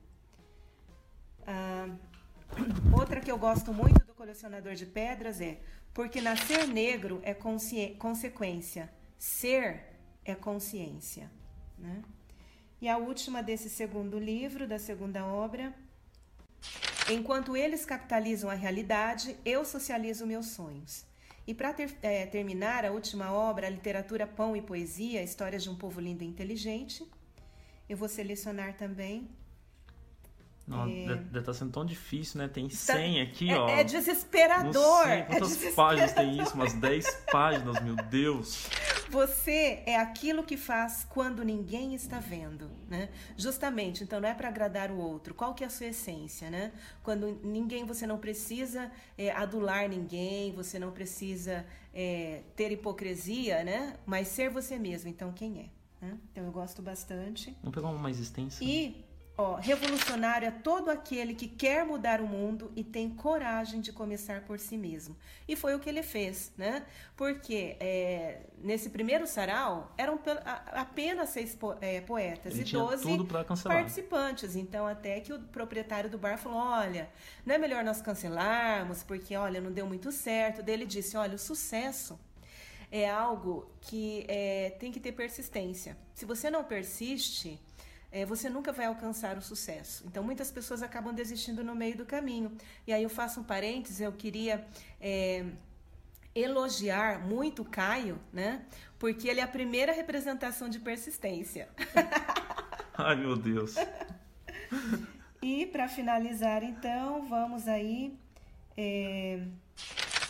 Ah, 1.45 1.87
outra 2.93 3.19
que 3.21 3.31
eu 3.31 3.37
gosto 3.37 3.73
muito 3.73 3.99
colecionador 4.13 4.75
de 4.75 4.85
pedras 4.85 5.39
é 5.39 5.59
porque 5.93 6.21
nascer 6.21 6.67
negro 6.67 7.21
é 7.23 7.33
consequência, 7.33 8.89
ser 9.17 9.81
é 10.23 10.35
consciência. 10.35 11.31
Né? 11.77 12.03
E 12.81 12.87
a 12.87 12.97
última 12.97 13.41
desse 13.41 13.69
segundo 13.69 14.19
livro, 14.19 14.67
da 14.67 14.77
segunda 14.77 15.25
obra, 15.25 15.73
enquanto 17.09 17.57
eles 17.57 17.85
capitalizam 17.85 18.49
a 18.49 18.53
realidade, 18.53 19.35
eu 19.43 19.65
socializo 19.65 20.27
meus 20.27 20.47
sonhos. 20.47 21.05
E 21.47 21.53
para 21.53 21.73
ter, 21.73 21.97
é, 22.01 22.25
terminar, 22.25 22.85
a 22.85 22.91
última 22.91 23.31
obra, 23.33 23.67
a 23.67 23.69
literatura 23.69 24.27
Pão 24.27 24.55
e 24.55 24.61
Poesia, 24.61 25.23
Histórias 25.23 25.63
de 25.63 25.69
um 25.69 25.75
Povo 25.75 25.99
Lindo 25.99 26.23
e 26.23 26.27
Inteligente. 26.27 27.09
Eu 27.89 27.97
vou 27.97 28.07
selecionar 28.07 28.77
também 28.77 29.27
não, 30.69 30.87
é... 30.87 31.15
deve 31.15 31.39
estar 31.39 31.41
tá 31.41 31.53
sendo 31.53 31.71
tão 31.71 31.83
difícil, 31.83 32.39
né? 32.39 32.47
Tem 32.47 32.69
100 32.69 33.15
tá... 33.15 33.21
aqui, 33.23 33.49
é, 33.49 33.57
ó. 33.57 33.67
É 33.69 33.83
desesperador. 33.83 34.73
Não 34.73 35.03
sei 35.03 35.23
quantas 35.23 35.63
é 35.63 35.71
páginas 35.71 36.13
tem 36.13 36.39
isso? 36.39 36.53
Umas 36.53 36.73
10 36.79 37.23
páginas, 37.31 37.81
meu 37.81 37.95
Deus. 37.95 38.69
Você 39.09 39.81
é 39.87 39.95
aquilo 39.95 40.43
que 40.43 40.55
faz 40.55 41.07
quando 41.09 41.43
ninguém 41.43 41.95
está 41.95 42.19
vendo, 42.19 42.69
né? 42.87 43.09
Justamente, 43.35 44.03
então 44.03 44.21
não 44.21 44.29
é 44.29 44.33
para 44.35 44.47
agradar 44.47 44.91
o 44.91 44.97
outro. 44.97 45.33
Qual 45.33 45.55
que 45.55 45.63
é 45.63 45.67
a 45.67 45.71
sua 45.71 45.87
essência, 45.87 46.51
né? 46.51 46.71
Quando 47.01 47.39
ninguém, 47.43 47.83
você 47.83 48.05
não 48.05 48.19
precisa 48.19 48.91
é, 49.17 49.31
adular 49.31 49.89
ninguém, 49.89 50.53
você 50.53 50.77
não 50.77 50.91
precisa 50.91 51.65
é, 51.91 52.43
ter 52.55 52.71
hipocrisia, 52.71 53.63
né? 53.63 53.95
Mas 54.05 54.27
ser 54.27 54.51
você 54.51 54.77
mesmo. 54.77 55.09
Então, 55.09 55.33
quem 55.33 55.61
é? 55.61 56.05
Né? 56.05 56.15
Então, 56.31 56.45
eu 56.45 56.51
gosto 56.51 56.83
bastante. 56.83 57.57
Vamos 57.63 57.75
pegar 57.75 57.89
uma 57.89 57.97
mais 57.97 58.19
extensa. 58.19 58.63
E 58.63 59.08
Ó, 59.41 59.55
revolucionário 59.55 60.49
é 60.49 60.51
todo 60.51 60.89
aquele 60.91 61.33
que 61.33 61.47
quer 61.47 61.85
mudar 61.85 62.19
o 62.19 62.27
mundo 62.27 62.73
e 62.75 62.83
tem 62.83 63.09
coragem 63.09 63.79
de 63.79 63.93
começar 63.93 64.41
por 64.41 64.59
si 64.59 64.75
mesmo. 64.75 65.15
E 65.47 65.55
foi 65.55 65.73
o 65.73 65.79
que 65.79 65.87
ele 65.87 66.03
fez, 66.03 66.51
né? 66.57 66.85
Porque 67.15 67.77
é, 67.79 68.41
nesse 68.61 68.89
primeiro 68.89 69.25
sarau 69.25 69.93
eram 69.97 70.19
apenas 70.73 71.29
seis 71.29 71.57
é, 71.79 72.01
poetas 72.01 72.51
ele 72.51 72.63
e 72.63 72.73
doze 72.73 73.17
participantes. 73.63 74.57
Então, 74.57 74.85
até 74.85 75.21
que 75.21 75.31
o 75.31 75.39
proprietário 75.39 76.09
do 76.09 76.17
bar 76.17 76.37
falou: 76.37 76.59
olha, 76.59 77.09
não 77.45 77.55
é 77.55 77.57
melhor 77.57 77.81
nós 77.81 78.01
cancelarmos, 78.01 79.03
porque 79.03 79.37
olha, 79.37 79.61
não 79.61 79.71
deu 79.71 79.87
muito 79.87 80.11
certo. 80.11 80.61
Daí 80.61 80.73
ele 80.73 80.85
disse: 80.85 81.15
olha, 81.15 81.35
o 81.35 81.39
sucesso 81.39 82.19
é 82.91 83.09
algo 83.09 83.71
que 83.79 84.25
é, 84.27 84.71
tem 84.81 84.91
que 84.91 84.99
ter 84.99 85.13
persistência. 85.13 85.97
Se 86.13 86.25
você 86.25 86.49
não 86.49 86.65
persiste 86.65 87.57
é, 88.11 88.25
você 88.25 88.49
nunca 88.49 88.71
vai 88.71 88.87
alcançar 88.87 89.37
o 89.37 89.41
sucesso. 89.41 90.03
Então, 90.07 90.23
muitas 90.23 90.51
pessoas 90.51 90.81
acabam 90.81 91.13
desistindo 91.13 91.63
no 91.63 91.75
meio 91.75 91.95
do 91.95 92.05
caminho. 92.05 92.51
E 92.87 92.93
aí 92.93 93.03
eu 93.03 93.09
faço 93.09 93.39
um 93.39 93.43
parênteses, 93.43 94.01
eu 94.01 94.11
queria 94.11 94.65
é, 94.99 95.45
elogiar 96.33 97.19
muito 97.19 97.61
o 97.61 97.65
Caio, 97.65 98.19
né? 98.33 98.65
Porque 98.97 99.27
ele 99.27 99.39
é 99.39 99.43
a 99.43 99.47
primeira 99.47 99.91
representação 99.91 100.69
de 100.69 100.79
persistência. 100.79 101.69
Ai, 102.97 103.15
meu 103.15 103.35
Deus. 103.35 103.75
e 105.41 105.67
para 105.67 105.87
finalizar, 105.87 106.63
então, 106.63 107.27
vamos 107.27 107.67
aí. 107.67 108.17
É... 108.75 109.39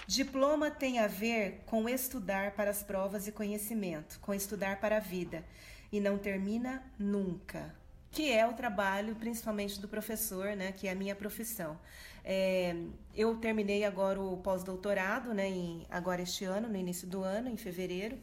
Diploma 0.06 0.72
tem 0.72 0.98
a 0.98 1.08
ver 1.08 1.62
com 1.68 1.88
estudar 1.88 2.52
para 2.52 2.72
as 2.72 2.82
provas 2.82 3.28
e 3.28 3.32
conhecimento, 3.32 4.20
com 4.20 4.34
estudar 4.34 4.80
para 4.80 4.98
a 4.98 5.00
vida 5.00 5.46
e 5.92 6.00
não 6.00 6.18
termina 6.18 6.84
nunca. 6.98 7.74
Que 8.12 8.32
é 8.32 8.48
o 8.48 8.54
trabalho, 8.54 9.16
principalmente 9.16 9.80
do 9.80 9.88
professor, 9.88 10.56
né? 10.56 10.72
Que 10.72 10.88
é 10.88 10.92
a 10.92 10.96
minha 10.96 11.16
profissão. 11.16 11.80
É, 12.24 12.76
eu 13.16 13.36
terminei 13.38 13.84
agora 13.84 14.20
o 14.20 14.38
pós-doutorado, 14.38 15.34
né? 15.34 15.48
Em, 15.48 15.86
agora 15.90 16.22
este 16.22 16.44
ano, 16.46 16.68
no 16.68 16.78
início 16.78 17.08
do 17.08 17.24
ano, 17.24 17.50
em 17.50 17.58
fevereiro. 17.58 18.18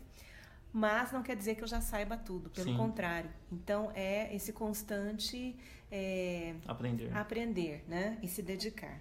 Mas 0.72 1.12
não 1.12 1.22
quer 1.22 1.36
dizer 1.36 1.54
que 1.54 1.62
eu 1.62 1.68
já 1.68 1.80
saiba 1.80 2.16
tudo, 2.16 2.50
pelo 2.50 2.70
Sim. 2.70 2.76
contrário. 2.76 3.30
Então 3.50 3.90
é 3.94 4.34
esse 4.34 4.52
constante 4.52 5.56
é, 5.90 6.54
aprender, 6.66 7.16
aprender, 7.16 7.84
né? 7.88 8.18
E 8.22 8.28
se 8.28 8.42
dedicar. 8.42 9.00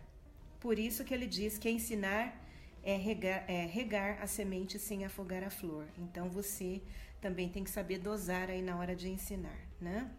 Por 0.60 0.80
isso 0.80 1.04
que 1.04 1.14
ele 1.14 1.28
diz 1.28 1.58
que 1.58 1.70
ensinar 1.70 2.42
é 2.84 2.96
regar, 2.96 3.44
é 3.48 3.66
regar 3.66 4.22
a 4.22 4.28
semente 4.28 4.80
sem 4.80 5.04
afogar 5.04 5.44
a 5.44 5.50
flor. 5.50 5.86
Então 5.98 6.30
você 6.30 6.82
também 7.26 7.50
tem 7.50 7.64
que 7.64 7.72
saber 7.72 7.98
dosar 7.98 8.52
aí 8.52 8.62
na 8.62 8.78
hora 8.78 8.96
de 8.96 9.10
ensinar, 9.10 9.60
né? 9.82 10.12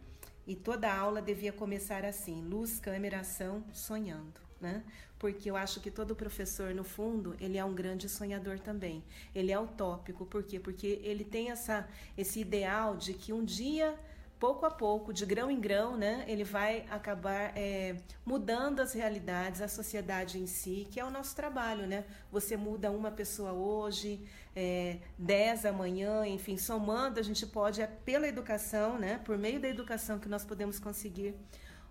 E 0.45 0.57
toda 0.57 0.93
aula 0.93 1.23
devia 1.23 1.53
começar 1.53 2.05
assim: 2.05 2.43
luz, 2.43 2.81
câmera, 2.81 3.21
ação, 3.21 3.63
sonhando. 3.73 4.41
Né? 4.61 4.83
Porque 5.17 5.49
eu 5.49 5.57
acho 5.57 5.81
que 5.81 5.89
todo 5.89 6.17
professor, 6.17 6.75
no 6.75 6.83
fundo, 6.83 7.37
ele 7.39 7.59
é 7.59 7.65
um 7.65 7.75
grande 7.75 8.09
sonhador 8.09 8.59
também. 8.59 9.05
Ele 9.33 9.53
é 9.53 9.61
utópico, 9.61 10.27
por 10.27 10.43
quê? 10.43 10.59
Porque 10.59 10.99
ele 11.05 11.25
tem 11.25 11.51
essa, 11.51 11.87
esse 12.17 12.41
ideal 12.41 12.97
de 12.97 13.15
que 13.15 13.33
um 13.33 13.45
dia 13.45 13.97
pouco 14.39 14.67
a 14.67 14.71
pouco, 14.71 15.13
de 15.13 15.25
grão 15.25 15.51
em 15.51 15.61
grão, 15.61 15.97
né, 15.97 16.25
ele 16.29 16.45
vai 16.45 16.85
acabar 16.91 17.53
é, 17.57 17.97
mudando 18.25 18.81
as 18.81 18.93
realidades, 18.93 19.63
a 19.63 19.69
sociedade 19.69 20.39
em 20.39 20.47
si, 20.47 20.87
que 20.91 21.01
é 21.01 21.05
o 21.05 21.11
nosso 21.11 21.35
trabalho, 21.35 21.87
né? 21.87 22.05
Você 22.31 22.57
muda 22.57 22.91
uma 22.91 23.11
pessoa 23.11 23.53
hoje, 23.53 24.21
é, 24.55 24.99
dez 25.19 25.65
amanhã, 25.65 26.27
enfim, 26.27 26.57
somando, 26.59 27.19
a 27.19 27.23
gente 27.23 27.47
pode, 27.47 27.81
é 27.81 27.87
pela 27.87 28.29
educação, 28.29 28.99
né, 28.99 29.19
por 29.25 29.39
meio 29.39 29.59
da 29.61 29.69
educação 29.69 30.19
que 30.19 30.29
nós 30.29 30.45
podemos 30.45 30.79
conseguir 30.79 31.35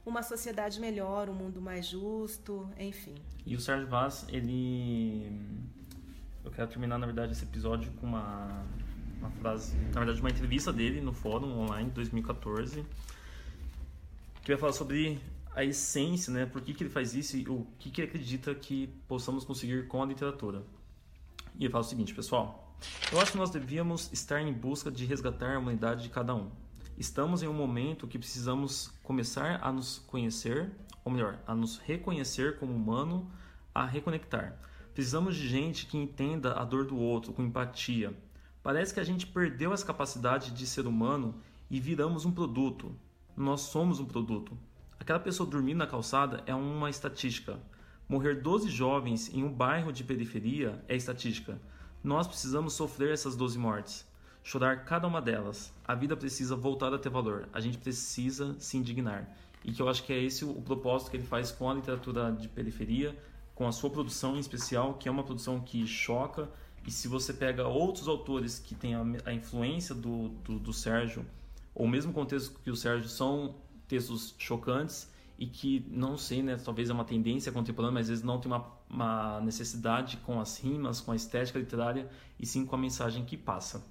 uma 0.06 0.22
sociedade 0.22 0.80
melhor, 0.80 1.30
um 1.30 1.34
mundo 1.34 1.60
mais 1.60 1.88
justo, 1.88 2.70
enfim. 2.80 3.16
E 3.44 3.56
o 3.56 3.60
Sérgio 3.60 3.88
Vaz, 3.88 4.26
ele... 4.30 5.42
Eu 6.44 6.52
quero 6.52 6.68
terminar, 6.68 7.00
na 7.00 7.08
verdade, 7.08 7.32
esse 7.32 7.44
episódio 7.44 7.92
com 7.94 8.06
uma 8.06 8.64
uma 9.26 9.32
frase, 9.32 9.76
na 9.94 10.00
verdade, 10.00 10.20
uma 10.20 10.30
entrevista 10.30 10.72
dele 10.72 11.02
no 11.02 11.12
fórum 11.12 11.60
online 11.60 11.90
2014, 11.90 12.86
que 14.44 14.52
vai 14.52 14.58
falar 14.58 14.74
sobre 14.74 15.20
a 15.56 15.64
essência, 15.64 16.32
né? 16.32 16.46
Por 16.46 16.62
que, 16.62 16.74
que 16.74 16.84
ele 16.84 16.90
faz 16.90 17.16
isso 17.16 17.38
e 17.38 17.48
o 17.48 17.66
que, 17.80 17.90
que 17.90 18.02
ele 18.02 18.10
acredita 18.10 18.54
que 18.54 18.88
possamos 19.08 19.44
conseguir 19.44 19.88
com 19.88 20.04
a 20.04 20.06
literatura. 20.06 20.64
E 21.58 21.64
ele 21.64 21.72
fala 21.72 21.84
o 21.84 21.88
seguinte, 21.88 22.14
pessoal. 22.14 22.76
Eu 23.12 23.20
acho 23.20 23.32
que 23.32 23.38
nós 23.38 23.50
devíamos 23.50 24.12
estar 24.12 24.42
em 24.42 24.52
busca 24.52 24.92
de 24.92 25.06
resgatar 25.06 25.56
a 25.56 25.60
humanidade 25.60 26.04
de 26.04 26.10
cada 26.10 26.36
um. 26.36 26.52
Estamos 26.98 27.42
em 27.42 27.48
um 27.48 27.54
momento 27.54 28.08
que 28.08 28.20
precisamos 28.20 28.94
começar 29.02 29.60
a 29.62 29.72
nos 29.72 30.00
conhecer, 30.00 30.70
ou 31.04 31.12
melhor, 31.12 31.40
a 31.48 31.56
nos 31.56 31.78
reconhecer 31.78 32.60
como 32.60 32.74
humano, 32.74 33.30
a 33.74 33.86
reconectar. 33.86 34.58
Precisamos 34.94 35.36
de 35.36 35.48
gente 35.48 35.86
que 35.88 35.98
entenda 35.98 36.54
a 36.54 36.64
dor 36.64 36.86
do 36.86 36.98
outro 36.98 37.34
com 37.34 37.44
empatia, 37.44 38.14
Parece 38.66 38.96
que 38.96 39.00
a 39.00 39.04
gente 39.04 39.28
perdeu 39.28 39.72
essa 39.74 39.86
capacidade 39.86 40.50
de 40.50 40.66
ser 40.66 40.88
humano 40.88 41.36
e 41.70 41.80
viramos 41.80 42.26
um 42.26 42.32
produto. 42.32 42.96
Nós 43.38 43.62
somos 43.62 44.00
um 44.00 44.06
produto. 44.06 44.58
Aquela 45.00 45.20
pessoa 45.20 45.48
dormindo 45.48 45.78
na 45.78 45.86
calçada 45.86 46.42
é 46.48 46.56
uma 46.56 46.90
estatística. 46.90 47.60
Morrer 48.10 48.42
12 48.42 48.68
jovens 48.72 49.32
em 49.32 49.44
um 49.44 49.54
bairro 49.54 49.94
de 49.94 50.04
periferia 50.04 50.84
é 50.88 50.96
estatística. 50.96 51.62
Nós 52.04 52.26
precisamos 52.26 52.74
sofrer 52.74 53.14
essas 53.14 53.36
12 53.36 53.56
mortes. 53.60 54.04
Chorar 54.44 54.84
cada 54.84 55.08
uma 55.08 55.22
delas. 55.22 55.72
A 55.88 55.94
vida 55.94 56.18
precisa 56.18 56.56
voltar 56.56 56.92
a 56.92 56.98
ter 56.98 57.10
valor. 57.10 57.48
A 57.54 57.60
gente 57.60 57.78
precisa 57.78 58.56
se 58.58 58.78
indignar. 58.78 59.30
E 59.64 59.74
que 59.74 59.82
eu 59.84 59.88
acho 59.88 60.04
que 60.04 60.12
é 60.12 60.20
esse 60.20 60.44
o 60.44 60.60
propósito 60.60 61.12
que 61.12 61.18
ele 61.18 61.28
faz 61.28 61.52
com 61.52 61.70
a 61.70 61.74
literatura 61.76 62.32
de 62.32 62.50
periferia, 62.50 63.16
com 63.54 63.68
a 63.68 63.72
sua 63.72 63.92
produção 63.92 64.36
em 64.36 64.40
especial, 64.40 64.96
que 64.96 65.08
é 65.08 65.12
uma 65.12 65.24
produção 65.24 65.62
que 65.62 65.86
choca, 65.86 66.50
e 66.86 66.92
se 66.92 67.08
você 67.08 67.34
pega 67.34 67.68
outros 67.68 68.08
autores 68.08 68.60
que 68.60 68.76
têm 68.76 68.94
a, 68.94 69.04
a 69.26 69.34
influência 69.34 69.96
do, 69.96 70.30
do, 70.44 70.60
do, 70.60 70.72
Sérgio, 70.74 71.26
ou 71.74 71.88
mesmo 71.88 72.14
contexto 72.14 72.60
que 72.64 72.70
o 72.70 72.76
Sérgio, 72.76 73.10
são 73.10 73.56
textos 73.88 74.36
chocantes 74.38 75.10
e 75.38 75.48
que, 75.48 75.86
não 75.90 76.18
sei, 76.18 76.44
né, 76.44 76.56
talvez 76.58 76.90
é 76.90 76.94
uma 76.94 77.04
tendência 77.04 77.52
contemporânea, 77.52 77.96
mas 77.96 78.04
às 78.04 78.10
vezes 78.10 78.24
não 78.24 78.40
tem 78.40 78.52
uma, 78.52 78.66
uma 78.90 79.42
necessidade 79.42 80.18
com 80.18 80.40
as 80.40 80.60
rimas, 80.60 81.02
com 81.02 81.12
a 81.12 81.16
estética 81.16 81.58
literária, 81.58 82.10
e 82.40 82.46
sim 82.46 82.66
com 82.66 82.76
a 82.76 82.78
mensagem 82.78 83.26
que 83.26 83.36
passa. 83.36 83.84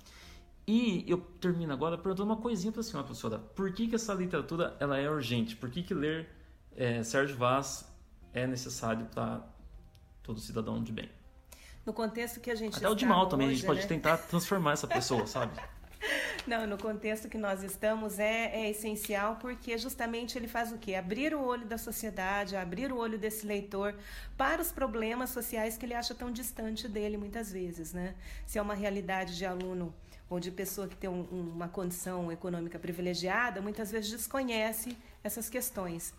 E 0.67 1.05
eu 1.07 1.19
termino 1.19 1.73
agora 1.73 1.99
perguntando 1.99 2.31
uma 2.31 2.41
coisinha 2.41 2.73
para 2.73 2.81
a 2.81 2.85
senhora, 2.85 3.05
professora. 3.05 3.39
Por 3.39 3.73
que, 3.73 3.89
que 3.89 3.95
essa 3.97 4.15
literatura 4.15 4.75
ela 4.81 4.97
é 4.97 5.11
urgente? 5.11 5.57
Por 5.57 5.69
que, 5.69 5.83
que 5.83 5.93
ler 5.93 6.31
é, 6.75 7.03
Sérgio 7.03 7.37
Vaz 7.37 7.87
é 8.33 8.47
necessário 8.47 9.05
para 9.07 9.45
todo 10.23 10.41
cidadão 10.41 10.83
de 10.83 10.93
bem? 10.93 11.11
No 11.87 11.93
contexto 11.93 12.41
que 12.41 12.51
a 12.51 12.55
gente 12.55 12.77
Até 12.77 12.89
o 12.89 12.95
de 12.95 13.07
mal 13.07 13.29
também, 13.29 13.49
a 13.49 13.51
gente 13.51 13.67
pode 13.67 13.81
né? 13.81 13.87
tentar 13.87 14.17
transformar 14.19 14.73
essa 14.73 14.87
pessoa, 14.87 15.27
sabe? 15.27 15.53
Não, 16.47 16.67
no 16.67 16.77
contexto 16.77 17.29
que 17.29 17.39
nós 17.39 17.63
estamos 17.63 18.19
é, 18.19 18.51
é, 18.55 18.71
essencial 18.71 19.37
porque 19.37 19.79
justamente 19.79 20.37
ele 20.37 20.47
faz 20.47 20.73
o 20.73 20.79
quê? 20.79 20.95
Abrir 20.95 21.35
o 21.35 21.43
olho 21.43 21.65
da 21.65 21.79
sociedade, 21.79 22.55
abrir 22.55 22.93
o 22.93 22.97
olho 22.99 23.19
desse 23.19 23.47
leitor 23.47 23.95
para 24.37 24.61
os 24.61 24.71
problemas 24.71 25.31
sociais 25.31 25.79
que 25.79 25.87
ele 25.87 25.95
acha 25.95 26.15
tão 26.15 26.31
distante 26.31 26.87
dele 26.87 27.17
muitas 27.17 27.51
vezes, 27.51 27.95
né? 27.95 28.15
Se 28.47 28.59
é 28.59 28.63
uma 28.63 28.75
realidade 28.75 29.37
de 29.37 29.47
aluno 29.47 29.95
ou 30.29 30.39
de 30.39 30.51
pessoa 30.51 30.87
que 30.87 30.97
tem 30.97 31.09
um, 31.09 31.23
uma 31.55 31.69
condição 31.69 32.31
econômica 32.31 32.79
privilegiada, 32.79 33.63
muitas 33.63 33.91
vezes 33.91 34.11
desconhece 34.11 34.97
essas 35.23 35.49
questões 35.49 36.13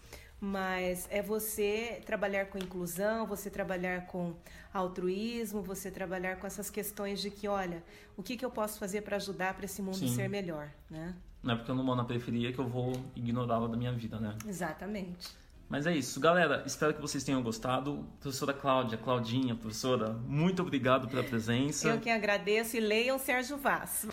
mas 0.46 1.08
é 1.10 1.24
você 1.24 2.00
trabalhar 2.06 2.46
com 2.46 2.60
inclusão, 2.60 3.26
você 3.26 3.50
trabalhar 3.50 4.06
com 4.06 4.36
altruísmo, 4.72 5.64
você 5.64 5.90
trabalhar 5.90 6.36
com 6.36 6.46
essas 6.46 6.70
questões 6.70 7.20
de 7.20 7.32
que, 7.32 7.48
olha, 7.48 7.84
o 8.16 8.22
que, 8.22 8.38
que 8.38 8.46
eu 8.46 8.52
posso 8.52 8.78
fazer 8.78 9.02
para 9.02 9.16
ajudar 9.16 9.56
para 9.56 9.66
esse 9.66 9.82
mundo 9.82 9.98
Sim. 9.98 10.08
ser 10.08 10.30
melhor, 10.30 10.70
né? 10.88 11.16
Não 11.42 11.56
é 11.56 11.58
porque 11.58 11.72
eu 11.72 11.76
não 11.76 11.84
moro 11.84 11.98
na 11.98 12.06
periferia 12.06 12.54
que 12.54 12.60
eu 12.60 12.68
vou 12.68 12.94
ignorá-la 13.16 13.68
da 13.68 13.76
minha 13.76 13.92
vida, 13.92 14.20
né? 14.20 14.38
Exatamente. 14.48 15.36
Mas 15.68 15.88
é 15.88 15.96
isso, 15.96 16.20
galera. 16.20 16.64
Espero 16.64 16.94
que 16.94 17.02
vocês 17.02 17.24
tenham 17.24 17.42
gostado. 17.42 18.08
Professora 18.20 18.54
Cláudia, 18.54 19.00
Claudinha, 19.00 19.56
professora, 19.56 20.14
muito 20.28 20.62
obrigado 20.62 21.08
pela 21.08 21.24
presença. 21.24 21.90
Eu 21.90 22.00
que 22.00 22.10
agradeço 22.12 22.78
e 22.78 22.80
leiam 22.80 23.18
Sérgio 23.18 23.58
Vaz. 23.58 24.08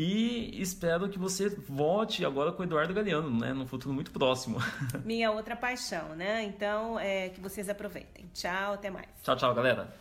E 0.00 0.62
espero 0.62 1.08
que 1.08 1.18
você 1.18 1.48
volte 1.48 2.24
agora 2.24 2.52
com 2.52 2.62
o 2.62 2.64
Eduardo 2.64 2.94
Galeano, 2.94 3.36
né? 3.36 3.52
No 3.52 3.66
futuro 3.66 3.92
muito 3.92 4.12
próximo. 4.12 4.58
Minha 5.04 5.32
outra 5.32 5.56
paixão, 5.56 6.14
né? 6.14 6.44
Então, 6.44 7.00
é, 7.00 7.30
que 7.30 7.40
vocês 7.40 7.68
aproveitem. 7.68 8.30
Tchau, 8.32 8.74
até 8.74 8.90
mais. 8.90 9.08
Tchau, 9.24 9.34
tchau, 9.34 9.52
galera. 9.52 9.92